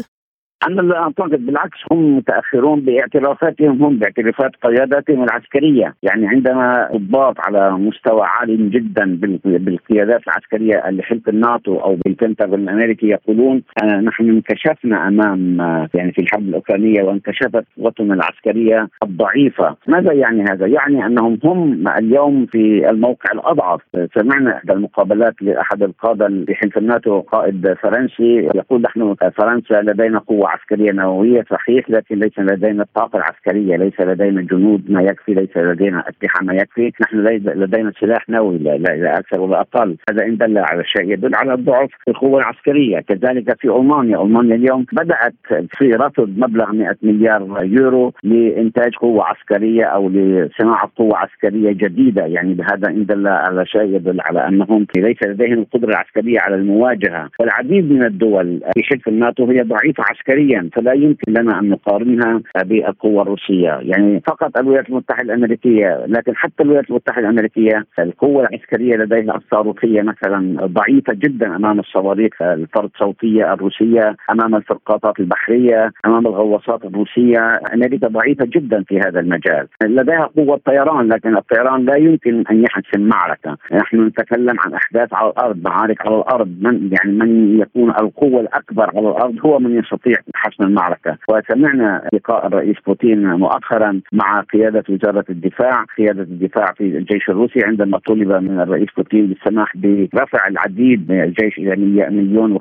أنا 0.67 0.81
لا 0.81 0.99
اعتقد 0.99 1.45
بالعكس 1.45 1.77
هم 1.91 2.17
متأخرون 2.17 2.79
باعترافاتهم 2.81 3.83
هم 3.83 3.97
باعترافات 3.97 4.51
قياداتهم 4.63 5.23
العسكرية، 5.23 5.95
يعني 6.03 6.27
عندما 6.27 6.89
ضباط 6.95 7.35
على 7.39 7.71
مستوى 7.71 8.21
عالي 8.23 8.69
جدا 8.69 9.19
بالقيادات 9.43 10.21
العسكرية 10.27 10.89
اللي 10.89 11.03
حلف 11.03 11.29
الناتو 11.29 11.75
أو 11.77 11.95
بالبنتاغون 11.95 12.59
الأمريكي 12.59 13.07
يقولون 13.07 13.63
آه 13.83 13.99
نحن 13.99 14.29
انكشفنا 14.29 15.07
أمام 15.07 15.61
آه 15.61 15.89
يعني 15.93 16.11
في 16.11 16.21
الحرب 16.21 16.41
الأوكرانية 16.41 17.03
وانكشفت 17.03 17.63
قوتنا 17.77 18.13
العسكرية 18.13 18.87
الضعيفة، 19.03 19.75
ماذا 19.87 20.13
يعني 20.13 20.43
هذا؟ 20.51 20.67
يعني 20.67 21.05
أنهم 21.05 21.39
هم 21.43 21.87
اليوم 21.87 22.45
في 22.45 22.89
الموقع 22.89 23.31
الأضعف، 23.33 23.81
سمعنا 24.19 24.57
إحدى 24.57 24.73
المقابلات 24.73 25.33
لأحد 25.41 25.83
القادة 25.83 26.27
في 26.27 26.55
حلف 26.55 26.77
الناتو 26.77 27.19
قائد 27.19 27.73
فرنسي 27.73 28.49
يقول 28.55 28.81
نحن 28.81 29.15
فرنسا 29.37 29.81
لدينا 29.81 30.19
قوة 30.19 30.48
عسكرية 30.49 30.91
نووية 30.91 31.45
صحيح 31.51 31.89
لكن 31.89 32.19
ليس 32.19 32.39
لدينا 32.39 32.83
الطاقة 32.83 33.17
العسكرية، 33.17 33.75
ليس 33.75 33.99
لدينا 33.99 34.41
جنود 34.41 34.91
ما 34.91 35.01
يكفي، 35.01 35.33
ليس 35.33 35.57
لدينا 35.57 36.03
أسلحة 36.09 36.43
ما 36.43 36.53
يكفي، 36.53 36.91
نحن 37.01 37.17
لدينا 37.45 37.91
سلاح 37.99 38.29
نووي 38.29 38.57
لا, 38.57 38.77
لا 38.77 39.19
أكثر 39.19 39.41
ولا 39.41 39.61
أقل، 39.61 39.97
هذا 40.09 40.25
إن 40.25 40.37
دل 40.37 40.57
على 40.57 40.83
شيء 40.85 41.11
يدل 41.11 41.35
على 41.35 41.57
في 42.03 42.11
القوة 42.11 42.39
العسكرية، 42.39 42.99
كذلك 42.99 43.61
في 43.61 43.67
ألمانيا، 43.67 44.21
ألمانيا 44.23 44.55
اليوم 44.55 44.85
بدأت 44.93 45.33
في 45.77 45.89
رصد 45.89 46.39
مبلغ 46.39 46.71
100 46.71 46.95
مليار 47.03 47.59
يورو 47.63 48.13
لإنتاج 48.23 48.95
قوة 48.95 49.23
عسكرية 49.25 49.83
أو 49.83 50.09
لصناعة 50.09 50.91
قوة 50.95 51.17
عسكرية 51.17 51.71
جديدة، 51.71 52.25
يعني 52.25 52.53
بهذا 52.53 52.89
إن 52.89 53.05
دل 53.05 53.27
على 53.27 53.65
شيء 53.65 53.95
يدل 53.95 54.21
على 54.21 54.47
أنهم 54.47 54.85
ليس 54.97 55.17
لديهم 55.25 55.59
القدرة 55.59 55.89
العسكرية 55.89 56.39
على 56.39 56.55
المواجهة، 56.55 57.29
والعديد 57.39 57.91
من 57.91 58.03
الدول 58.05 58.59
في 58.73 58.83
حلف 58.83 59.07
الناتو 59.07 59.45
هي 59.45 59.61
ضعيفة 59.61 60.03
عسكريا. 60.09 60.38
عسكريا 60.39 60.69
فلا 60.73 60.93
يمكن 60.93 61.33
لنا 61.33 61.59
أن 61.59 61.69
نقارنها 61.69 62.41
بالقوه 62.65 63.21
الروسية، 63.21 63.79
يعني 63.81 64.21
فقط 64.27 64.57
الولايات 64.57 64.89
المتحدة 64.89 65.33
الأمريكية، 65.33 66.05
لكن 66.07 66.35
حتى 66.35 66.63
الولايات 66.63 66.89
المتحدة 66.89 67.19
الأمريكية 67.19 67.85
القوة 67.99 68.47
العسكرية 68.47 68.95
لديها 68.95 69.35
الصاروخيه 69.35 70.01
مثلا 70.01 70.65
ضعيفة 70.65 71.13
جدا 71.13 71.55
أمام 71.55 71.79
الصواريخ 71.79 72.41
الفرد 72.41 72.89
صوتية 72.99 73.53
الروسية، 73.53 74.15
أمام 74.31 74.55
الفرقاطات 74.55 75.19
البحرية، 75.19 75.91
أمام 76.05 76.27
الغواصات 76.27 76.85
الروسية، 76.85 77.53
أمريكا 77.73 78.07
ضعيفة 78.07 78.45
جدا 78.45 78.83
في 78.83 78.99
هذا 78.99 79.19
المجال، 79.19 79.67
لديها 79.83 80.29
قوة 80.37 80.59
طيران 80.65 81.07
لكن 81.07 81.37
الطيران 81.37 81.85
لا 81.85 81.95
يمكن 81.95 82.43
أن 82.51 82.63
يحسم 82.63 83.01
معركة، 83.01 83.57
نحن 83.73 84.07
نتكلم 84.07 84.55
عن 84.59 84.73
أحداث 84.73 85.13
على 85.13 85.29
الأرض، 85.29 85.57
معارك 85.63 86.07
على 86.07 86.15
الأرض، 86.15 86.47
من 86.61 86.89
يعني 86.91 87.11
من 87.11 87.59
يكون 87.59 87.89
القوة 87.89 88.41
الأكبر 88.41 88.89
على 88.95 89.09
الأرض 89.09 89.35
هو 89.45 89.59
من 89.59 89.79
يستطيع 89.79 90.15
حسم 90.35 90.63
المعركة. 90.63 91.17
وسمعنا 91.29 92.09
لقاء 92.13 92.47
الرئيس 92.47 92.75
بوتين 92.87 93.27
مؤخرا 93.27 94.01
مع 94.11 94.41
قيادة 94.41 94.83
وزارة 94.89 95.25
الدفاع. 95.29 95.85
قيادة 95.97 96.21
الدفاع 96.21 96.65
في 96.77 96.83
الجيش 96.83 97.29
الروسي 97.29 97.59
عندما 97.65 97.97
طلب 97.97 98.31
من 98.31 98.59
الرئيس 98.59 98.87
بوتين 98.97 99.27
بالسماح 99.27 99.77
برفع 99.77 100.47
العديد 100.47 101.11
من 101.11 101.23
الجيش 101.23 101.57
إلى 101.57 101.75
مليون 102.09 102.51
و 102.51 102.59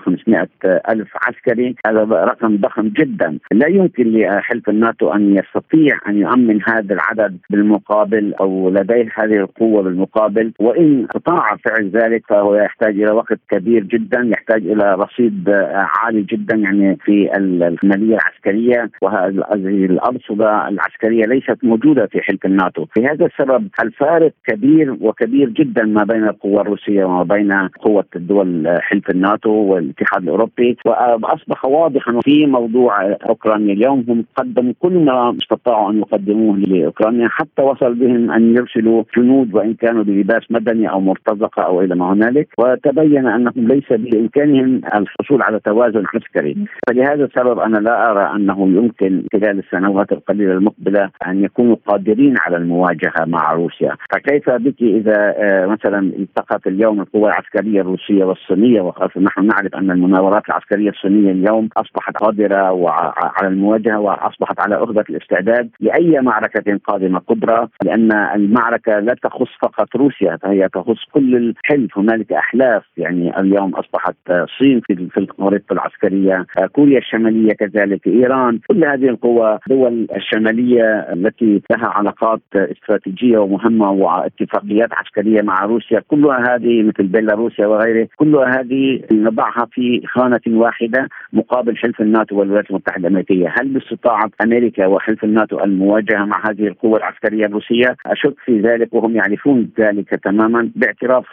ألف 0.64 1.08
عسكري. 1.26 1.74
هذا 1.86 2.02
رقم 2.04 2.56
ضخم 2.56 2.88
جدا. 2.88 3.38
لا 3.52 3.68
يمكن 3.68 4.12
لحلف 4.12 4.68
الناتو 4.68 5.12
أن 5.12 5.36
يستطيع 5.36 5.98
أن 6.08 6.18
يؤمن 6.18 6.60
هذا 6.68 6.94
العدد 6.94 7.38
بالمقابل 7.50 8.34
أو 8.34 8.70
لديه 8.70 9.08
هذه 9.14 9.36
القوة 9.36 9.82
بالمقابل. 9.82 10.52
وإن 10.58 11.04
استطاع 11.04 11.56
فعل 11.56 11.90
ذلك 11.90 12.22
فهو 12.28 12.54
يحتاج 12.54 12.94
إلى 13.02 13.10
وقت 13.10 13.38
كبير 13.50 13.82
جدا 13.82 14.20
يحتاج 14.24 14.66
إلى 14.66 14.94
رصيد 14.94 15.50
عالي 15.74 16.22
جدا 16.22 16.56
يعني 16.56 16.96
في 17.04 17.32
المالية 17.62 18.16
العسكرية 18.16 18.90
وهذه 19.02 19.84
الأرصدة 19.84 20.68
العسكرية 20.68 21.24
ليست 21.24 21.58
موجودة 21.62 22.06
في 22.06 22.20
حلف 22.20 22.46
الناتو، 22.46 22.84
في 22.94 23.06
هذا 23.06 23.26
السبب 23.26 23.68
الفارق 23.82 24.32
كبير 24.46 24.96
وكبير 25.00 25.48
جدا 25.48 25.84
ما 25.84 26.04
بين 26.04 26.24
القوى 26.24 26.60
الروسية 26.60 27.04
وما 27.04 27.22
بين 27.22 27.52
قوة 27.52 28.04
الدول 28.16 28.78
حلف 28.80 29.10
الناتو 29.10 29.50
والاتحاد 29.50 30.22
الأوروبي. 30.22 30.76
وأصبح 30.86 31.64
واضحا 31.64 32.20
في 32.24 32.46
موضوع 32.46 33.02
أوكرانيا. 33.28 33.72
اليوم 33.74 34.04
هم 34.08 34.24
قدموا 34.36 34.72
كل 34.78 35.04
ما 35.04 35.36
استطاعوا 35.42 35.90
أن 35.90 35.98
يقدموه 35.98 36.56
لأوكرانيا. 36.56 37.28
حتى 37.28 37.62
وصل 37.62 37.94
بهم 37.94 38.30
أن 38.30 38.56
يرسلوا 38.56 39.04
جنود 39.16 39.54
وإن 39.54 39.74
كانوا 39.74 40.04
بلباس 40.04 40.42
مدني 40.50 40.90
أو 40.90 41.00
مرتزقة 41.00 41.62
أو 41.62 41.82
إلى 41.82 41.94
ما 41.94 42.12
هنالك. 42.12 42.48
وتبين 42.58 43.26
أنهم 43.26 43.68
ليس 43.68 43.92
بإمكانهم 43.92 44.80
الحصول 44.94 45.42
على 45.42 45.60
توازن 45.60 46.04
عسكري. 46.14 46.56
فلهذا 46.88 47.24
السبب 47.24 47.47
السبب 47.48 47.58
أنا 47.58 47.78
لا 47.78 48.10
أرى 48.10 48.36
أنه 48.36 48.68
يمكن 48.68 49.22
خلال 49.32 49.58
السنوات 49.58 50.12
القليلة 50.12 50.52
المقبلة 50.52 51.10
أن 51.26 51.44
يكونوا 51.44 51.76
قادرين 51.86 52.34
على 52.38 52.56
المواجهة 52.56 53.24
مع 53.26 53.52
روسيا، 53.52 53.96
فكيف 54.12 54.50
بك 54.50 54.82
إذا 54.82 55.34
آه، 55.36 55.66
مثلا 55.66 55.98
التقت 55.98 56.66
اليوم 56.66 57.00
القوى 57.00 57.30
العسكرية 57.30 57.80
الروسية 57.80 58.24
والصينية 58.24 58.80
وخاصة 58.80 59.20
نحن 59.20 59.46
نعرف 59.46 59.74
أن 59.74 59.90
المناورات 59.90 60.42
العسكرية 60.48 60.90
الصينية 60.90 61.32
اليوم 61.32 61.68
أصبحت 61.76 62.16
قادرة 62.16 62.88
على 63.36 63.48
المواجهة 63.48 64.00
وأصبحت 64.00 64.60
على 64.60 64.74
اهبه 64.74 65.04
الاستعداد 65.10 65.70
لأي 65.80 66.20
معركة 66.20 66.78
قادمة 66.84 67.20
كبرى 67.20 67.68
لأن 67.82 68.12
المعركة 68.12 68.98
لا 68.98 69.14
تخص 69.22 69.48
فقط 69.62 69.96
روسيا 69.96 70.36
فهي 70.36 70.68
تخص 70.68 71.04
كل 71.12 71.36
الحلف. 71.36 71.98
هنالك 71.98 72.32
أحلاف 72.32 72.82
يعني 72.96 73.40
اليوم 73.40 73.74
أصبحت 73.74 74.16
الصين 74.30 74.80
في 74.80 75.18
الخريطة 75.18 75.72
العسكرية 75.72 76.46
كوريا 76.72 76.98
الشمالية 77.38 77.52
كذلك 77.52 78.06
إيران 78.06 78.58
كل 78.68 78.84
هذه 78.84 79.08
القوى 79.08 79.58
دول 79.68 80.06
الشمالية 80.16 80.84
التي 81.12 81.62
لها 81.70 81.86
علاقات 81.88 82.40
استراتيجية 82.54 83.38
ومهمة 83.38 83.90
واتفاقيات 83.90 84.88
عسكرية 84.92 85.42
مع 85.42 85.64
روسيا 85.64 86.00
كلها 86.08 86.54
هذه 86.54 86.82
مثل 86.82 87.06
بيلاروسيا 87.06 87.66
وغيره 87.66 88.08
كلها 88.16 88.60
هذه 88.60 89.00
نضعها 89.12 89.66
في 89.72 90.02
خانة 90.06 90.40
واحدة 90.46 91.08
مقابل 91.32 91.76
حلف 91.76 92.00
الناتو 92.00 92.38
والولايات 92.38 92.70
المتحدة 92.70 93.08
الأمريكية. 93.08 93.54
هل 93.58 93.68
باستطاعة 93.68 94.30
أمريكا 94.44 94.86
وحلف 94.86 95.24
الناتو 95.24 95.60
المواجهة 95.60 96.24
مع 96.24 96.50
هذه 96.50 96.66
القوى 96.66 96.96
العسكرية 96.96 97.46
الروسية؟ 97.46 97.96
أشك 98.06 98.34
في 98.44 98.60
ذلك 98.60 98.94
وهم 98.94 99.16
يعرفون 99.16 99.70
ذلك 99.80 100.08
تماما 100.08 100.70
باعتراف 100.76 101.26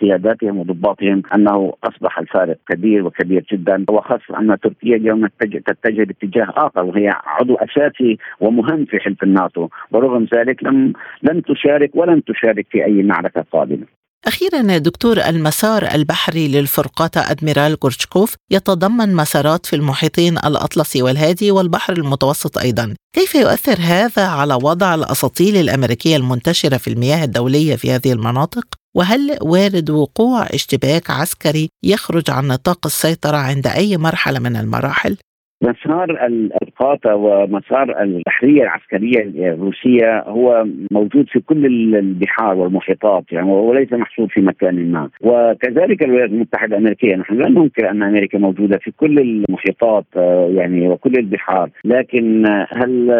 قياداتهم 0.00 0.58
وضباطهم 0.58 1.22
أنه 1.34 1.72
أصبح 1.84 2.18
الفارق 2.18 2.56
كبير 2.68 3.06
وكبير 3.06 3.44
جدا. 3.52 3.84
وخاصة 3.88 4.38
أن 4.40 4.56
تركيا 4.62 4.96
اليوم 4.96 5.24
تتجه 5.40 6.04
باتجاه 6.04 6.52
آخر 6.56 6.84
وهي 6.84 7.12
عضو 7.26 7.54
أساسي 7.54 8.18
ومهم 8.40 8.84
في 8.84 8.98
حلف 9.00 9.22
الناتو. 9.22 9.68
ورغم 9.90 10.26
ذلك 10.34 10.64
لم 10.64 10.92
لن 11.22 11.42
تشارك 11.42 11.90
ولن 11.94 12.24
تشارك 12.24 12.66
في 12.70 12.84
أي 12.84 13.02
معركة 13.02 13.44
قادمة. 13.52 13.86
أخيرا 14.26 14.78
دكتور 14.78 15.20
المسار 15.20 15.94
البحري 15.94 16.48
للفرقاطة 16.48 17.20
أدميرال 17.20 17.78
غورشكوف 17.84 18.34
يتضمن 18.50 19.14
مسارات 19.14 19.66
في 19.66 19.76
المحيطين 19.76 20.38
الأطلسي 20.38 21.02
والهادي 21.02 21.50
والبحر 21.50 21.92
المتوسط 21.92 22.58
أيضا 22.58 22.94
كيف 23.14 23.34
يؤثر 23.34 23.76
هذا 23.80 24.26
على 24.26 24.54
وضع 24.54 24.94
الأساطيل 24.94 25.56
الأمريكية 25.56 26.16
المنتشرة 26.16 26.76
في 26.76 26.90
المياه 26.90 27.24
الدولية 27.24 27.76
في 27.76 27.92
هذه 27.92 28.12
المناطق؟ 28.12 28.64
وهل 28.96 29.38
وارد 29.40 29.90
وقوع 29.90 30.46
اشتباك 30.46 31.10
عسكري 31.10 31.68
يخرج 31.84 32.30
عن 32.30 32.48
نطاق 32.48 32.86
السيطرة 32.86 33.36
عند 33.36 33.66
أي 33.66 33.96
مرحلة 33.96 34.38
من 34.38 34.56
المراحل؟ 34.56 35.16
مسار 35.62 36.28
القاطة 36.62 37.14
ومسار 37.14 38.02
البحرية 38.02 38.62
العسكرية 38.62 39.52
الروسية 39.52 40.20
هو 40.20 40.66
موجود 40.90 41.28
في 41.28 41.40
كل 41.40 41.66
البحار 41.96 42.56
والمحيطات 42.56 43.24
يعني 43.32 43.50
وليس 43.50 43.92
محصور 43.92 44.28
في 44.28 44.40
مكان 44.40 44.92
ما. 44.92 45.08
وكذلك 45.20 46.02
الولايات 46.02 46.30
المتحدة 46.30 46.76
الأمريكية 46.76 47.16
نحن 47.16 47.34
لا 47.34 47.48
ننكر 47.48 47.90
أن 47.90 48.02
أمريكا 48.02 48.38
موجودة 48.38 48.78
في 48.78 48.90
كل 48.90 49.18
المحيطات 49.18 50.04
يعني 50.48 50.88
وكل 50.88 51.12
البحار. 51.18 51.70
لكن 51.84 52.44
هل 52.68 53.10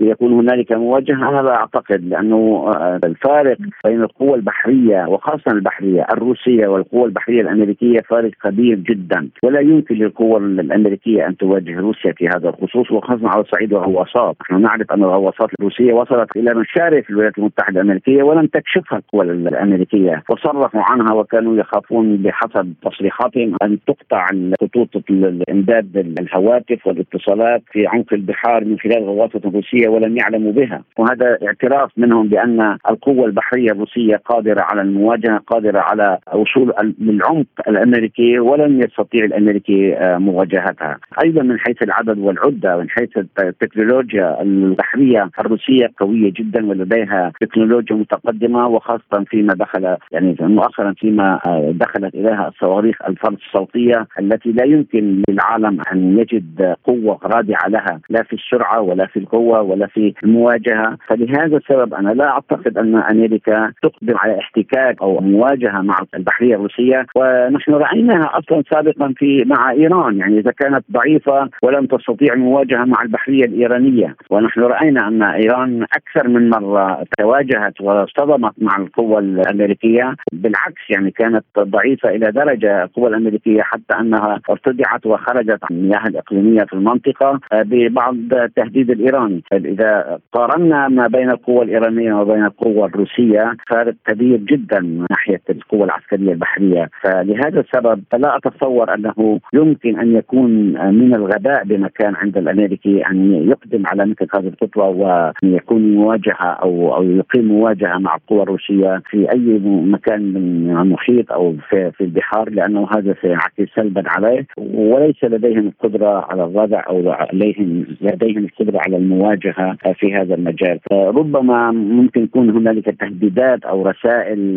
يكون 0.00 0.32
هنالك 0.32 0.72
مواجهة؟ 0.72 1.28
أنا 1.28 1.42
لا 1.42 1.54
أعتقد 1.54 2.04
لأنه 2.04 2.70
الفارق 3.04 3.56
بين 3.84 4.02
القوى 4.02 4.34
البحرية 4.34 5.06
وخاصة 5.08 5.50
البحرية 5.52 6.06
الروسية 6.12 6.66
والقوى 6.66 7.04
البحرية 7.04 7.40
الأمريكية 7.40 8.00
فارق 8.00 8.30
كبير 8.44 8.78
جدا. 8.78 9.28
ولا 9.42 9.60
يمكن 9.60 9.94
للقوى 9.94 10.36
الأمريكية 10.38 11.26
أن 11.26 11.36
تواجه 11.36 11.73
روسيا 11.78 12.12
في 12.12 12.28
هذا 12.28 12.48
الخصوص 12.48 12.90
وخاصة 12.90 13.28
على 13.28 13.44
صعيد 13.44 13.72
الغواصات، 13.72 14.36
نحن 14.42 14.62
نعرف 14.62 14.92
أن 14.92 15.04
الغواصات 15.04 15.48
الروسية 15.58 15.92
وصلت 15.92 16.36
إلى 16.36 16.54
مشارف 16.54 17.10
الولايات 17.10 17.38
المتحدة 17.38 17.80
الأمريكية 17.80 18.22
ولم 18.22 18.46
تكشفها 18.46 18.98
القوى 18.98 19.24
الأمريكية. 19.24 20.22
وصرفوا 20.30 20.82
عنها 20.90 21.14
وكانوا 21.14 21.56
يخافون 21.56 22.16
بحسب 22.16 22.74
تصريحاتهم 22.82 23.56
أن 23.62 23.78
تقطع 23.86 24.26
خطوط 24.60 24.88
الإمداد 25.10 25.96
الهواتف 26.20 26.86
والاتصالات 26.86 27.62
في 27.72 27.86
عمق 27.86 28.12
البحار 28.12 28.64
من 28.64 28.78
خلال 28.78 29.04
غواصه 29.04 29.40
روسيه 29.44 29.88
ولم 29.88 30.16
يعلموا 30.16 30.52
بها، 30.52 30.82
وهذا 30.98 31.38
اعتراف 31.46 31.90
منهم 31.96 32.28
بأن 32.28 32.76
القوة 32.90 33.26
البحرية 33.26 33.70
الروسية 33.70 34.16
قادرة 34.16 34.60
على 34.60 34.80
المواجهة، 34.80 35.38
قادرة 35.46 35.78
على 35.78 36.18
وصول 36.34 36.72
للعمق 36.98 37.46
الأمريكي 37.68 38.38
ولن 38.38 38.82
يستطيع 38.82 39.24
الأمريكي 39.24 39.94
آه، 39.94 40.18
مواجهتها، 40.18 40.98
أيضا 41.24 41.42
من 41.42 41.58
حيث 41.66 41.82
العدد 41.82 42.18
والعدة 42.18 42.76
من 42.76 42.90
حيث 42.90 43.18
التكنولوجيا 43.38 44.42
البحرية 44.42 45.30
الروسية 45.40 45.90
قوية 46.00 46.32
جدا 46.32 46.66
ولديها 46.66 47.32
تكنولوجيا 47.40 47.96
متقدمة 47.96 48.66
وخاصة 48.66 49.24
فيما 49.26 49.54
دخل 49.54 49.96
يعني 50.12 50.36
مؤخرا 50.40 50.94
فيما 50.98 51.40
آه، 51.46 51.74
دخلت 51.74 52.14
إليها 52.14 52.48
الصواريخ 52.48 52.96
الفرد 53.08 53.36
الصوتية 53.46 54.06
التي 54.20 54.52
لا 54.52 54.64
يمكن 54.64 55.22
للعالم 55.28 55.80
أن 55.92 56.18
يجد 56.18 56.74
قوة 56.84 57.18
رادعة 57.24 57.68
لها 57.68 58.00
لا 58.10 58.22
في 58.22 58.32
السرعة 58.32 58.80
ولا 58.80 59.06
في 59.06 59.18
القوة 59.18 59.60
ولا 59.60 59.86
في 59.86 60.14
المواجهة. 60.24 60.96
فلهذا 61.06 61.56
السبب 61.56 61.94
أنا 61.94 62.10
لا 62.10 62.28
أعتقد 62.28 62.78
أن 62.78 62.96
أمريكا 62.96 63.72
تقدم 63.82 64.16
على 64.16 64.38
احتكاك 64.38 65.02
أو 65.02 65.20
مواجهة 65.20 65.80
مع 65.80 65.96
البحرية 66.14 66.54
الروسية. 66.54 67.06
ونحن 67.16 67.72
رأيناها 67.72 68.38
أصلا 68.38 68.62
سابقا 68.72 69.12
في 69.16 69.44
مع 69.44 69.70
إيران 69.70 70.18
يعني 70.18 70.38
إذا 70.38 70.50
كانت 70.50 70.84
ضعيفة 70.92 71.48
ولم 71.62 71.86
تستطيع 71.86 72.34
المواجهة 72.34 72.84
مع 72.84 73.02
البحرية 73.02 73.44
الإيرانية. 73.44 74.16
ونحن 74.30 74.60
رأينا 74.60 75.08
أن 75.08 75.22
إيران 75.22 75.82
أكثر 75.82 76.28
من 76.28 76.50
مرة 76.50 77.04
تواجهت 77.18 77.80
واصطدمت 77.80 78.52
مع 78.58 78.76
القوى 78.76 79.18
الأمريكية. 79.18 80.14
بالعكس 80.32 80.82
يعني 80.90 81.10
كانت 81.10 81.44
ضعيفة 81.58 82.08
إلى 82.08 82.32
درجة 82.32 82.82
القوى 82.82 83.08
الأمريكية 83.08 83.62
حتى 83.62 84.00
أنها 84.00 84.40
ارتدعت 84.50 85.06
وخرجت 85.06 85.58
عن 85.70 85.76
المياه 85.76 86.02
الإقليمية 86.06 86.64
في 86.64 86.72
المنطقة 86.72 87.40
ببعض 87.52 88.14
التهديد 88.32 88.90
الايراني 88.90 89.42
إذا 89.52 90.18
قارنا 90.32 90.88
ما 90.88 91.06
بين 91.06 91.30
القوى 91.30 91.64
الإيرانية 91.64 92.14
وبين 92.14 92.44
القوى 92.44 92.84
الروسية 92.84 93.56
فارق 93.70 93.94
كبير 94.06 94.36
جدا 94.36 94.80
من 94.80 95.06
ناحية 95.10 95.40
القوى 95.50 95.84
العسكرية 95.84 96.32
البحرية. 96.32 96.90
فلهذا 97.02 97.60
السبب 97.60 98.02
لا 98.18 98.36
أتصور 98.36 98.94
أنه 98.94 99.40
يمكن 99.54 100.00
أن 100.00 100.16
يكون 100.16 100.50
من 100.94 101.14
الغباء 101.14 101.43
بمكان 101.64 102.14
عند 102.14 102.36
الأمريكي 102.36 103.06
أن 103.06 103.48
يقدم 103.48 103.82
على 103.86 104.06
مثل 104.06 104.26
هذه 104.34 104.48
الخطوة 104.48 104.88
وأن 104.88 105.32
يكون 105.42 105.94
مواجهة 105.94 106.46
أو 106.62 106.96
أو 106.96 107.02
يقيم 107.02 107.44
مواجهة 107.48 107.98
مع 107.98 108.14
القوى 108.14 108.42
الروسية 108.42 109.02
في 109.10 109.32
أي 109.32 109.60
مكان 109.64 110.22
من 110.32 110.76
المحيط 110.76 111.32
أو 111.32 111.54
في, 111.68 111.90
في 111.90 112.04
البحار 112.04 112.50
لأنه 112.50 112.88
هذا 112.96 113.14
سينعكس 113.22 113.74
سلبا 113.76 114.02
عليه. 114.06 114.46
وليس 114.58 115.24
لديهم 115.24 115.66
القدرة 115.66 116.26
على 116.30 116.44
الردع 116.44 116.82
أو 116.88 117.16
لديهم 117.32 117.86
لديهم 118.00 118.44
القدرة 118.44 118.80
على 118.86 118.96
المواجهة 118.96 119.76
في 119.94 120.14
هذا 120.14 120.34
المجال. 120.34 120.80
ربما 120.92 121.70
ممكن 121.72 122.24
يكون 122.24 122.50
هنالك 122.50 123.00
تهديدات 123.00 123.64
أو 123.64 123.86
رسائل 123.86 124.54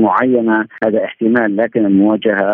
معينة. 0.00 0.66
هذا 0.84 1.04
احتمال 1.04 1.56
لكن 1.56 1.86
المواجهة 1.86 2.46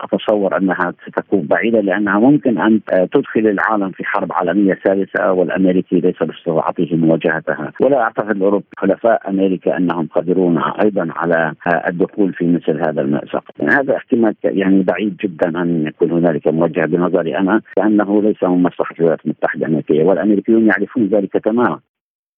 أتصور 0.00 0.56
أنها 0.56 0.92
ستكون 1.06 1.40
بعيدة 1.40 1.80
لأنها 1.80 2.18
ممكن 2.18 2.58
أن 2.58 2.80
تدخل 3.12 3.40
العالم 3.40 3.90
في 3.90 4.04
حرب 4.04 4.32
عالمية 4.32 4.78
ثالثة 4.84 5.32
والأمريكي 5.32 6.00
ليس 6.00 6.22
باستطاعته 6.22 6.96
مواجهتها. 6.96 7.72
ولا 7.80 8.02
أعتقد 8.02 8.36
الاوروب 8.36 8.62
حلفاء 8.78 9.30
أمريكا 9.30 9.76
أنهم 9.76 10.06
قادرون 10.06 10.58
أيضا 10.58 11.08
على 11.16 11.52
الدخول 11.88 12.32
في 12.32 12.46
مثل 12.46 12.80
هذا 12.88 13.00
المازق 13.00 13.44
يعني 13.60 13.72
هذا 13.72 13.96
احتمال 13.96 14.34
يعني 14.44 14.82
بعيد 14.82 15.16
جدا 15.16 15.62
أن 15.62 15.86
يكون 15.86 16.10
هنالك 16.10 16.46
مواجهه 16.48 16.86
بنظري 16.86 17.38
أنا 17.38 17.60
لأنه 17.76 18.22
ليس 18.22 18.42
من 18.42 18.62
مصلحة 18.62 18.94
الولايات 18.98 19.24
المتحدة 19.24 19.66
الأمريكية 19.66 20.04
والأمريكيون 20.04 20.66
يعرفون 20.66 21.06
ذلك 21.06 21.32
تماما. 21.44 21.80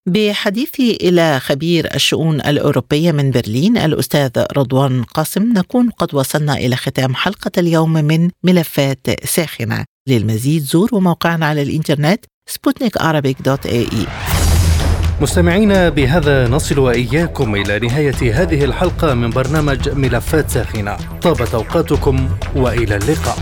بحديثي 0.07 0.97
إلى 1.01 1.39
خبير 1.39 1.85
الشؤون 1.95 2.35
الأوروبية 2.35 3.11
من 3.11 3.31
برلين 3.31 3.77
الأستاذ 3.77 4.45
رضوان 4.57 5.03
قاسم 5.03 5.53
نكون 5.57 5.89
قد 5.89 6.15
وصلنا 6.15 6.53
إلى 6.53 6.75
ختام 6.75 7.13
حلقة 7.15 7.51
اليوم 7.57 7.93
من 7.93 8.29
ملفات 8.43 9.07
ساخنة. 9.23 9.85
للمزيد 10.07 10.63
زوروا 10.63 11.01
موقعنا 11.01 11.45
على 11.45 11.61
الإنترنت 11.61 12.25
سبوتنيك 12.47 12.97
dot 13.45 13.65
ae. 13.65 14.07
مستمعينا 15.21 15.89
بهذا 15.89 16.47
نصل 16.47 16.79
وإياكم 16.79 17.55
إلى 17.55 17.79
نهاية 17.79 18.41
هذه 18.41 18.63
الحلقة 18.63 19.13
من 19.13 19.29
برنامج 19.29 19.89
ملفات 19.89 20.49
ساخنة. 20.49 20.97
طابت 21.21 21.53
أوقاتكم 21.53 22.29
وإلى 22.55 22.95
اللقاء. 22.95 23.37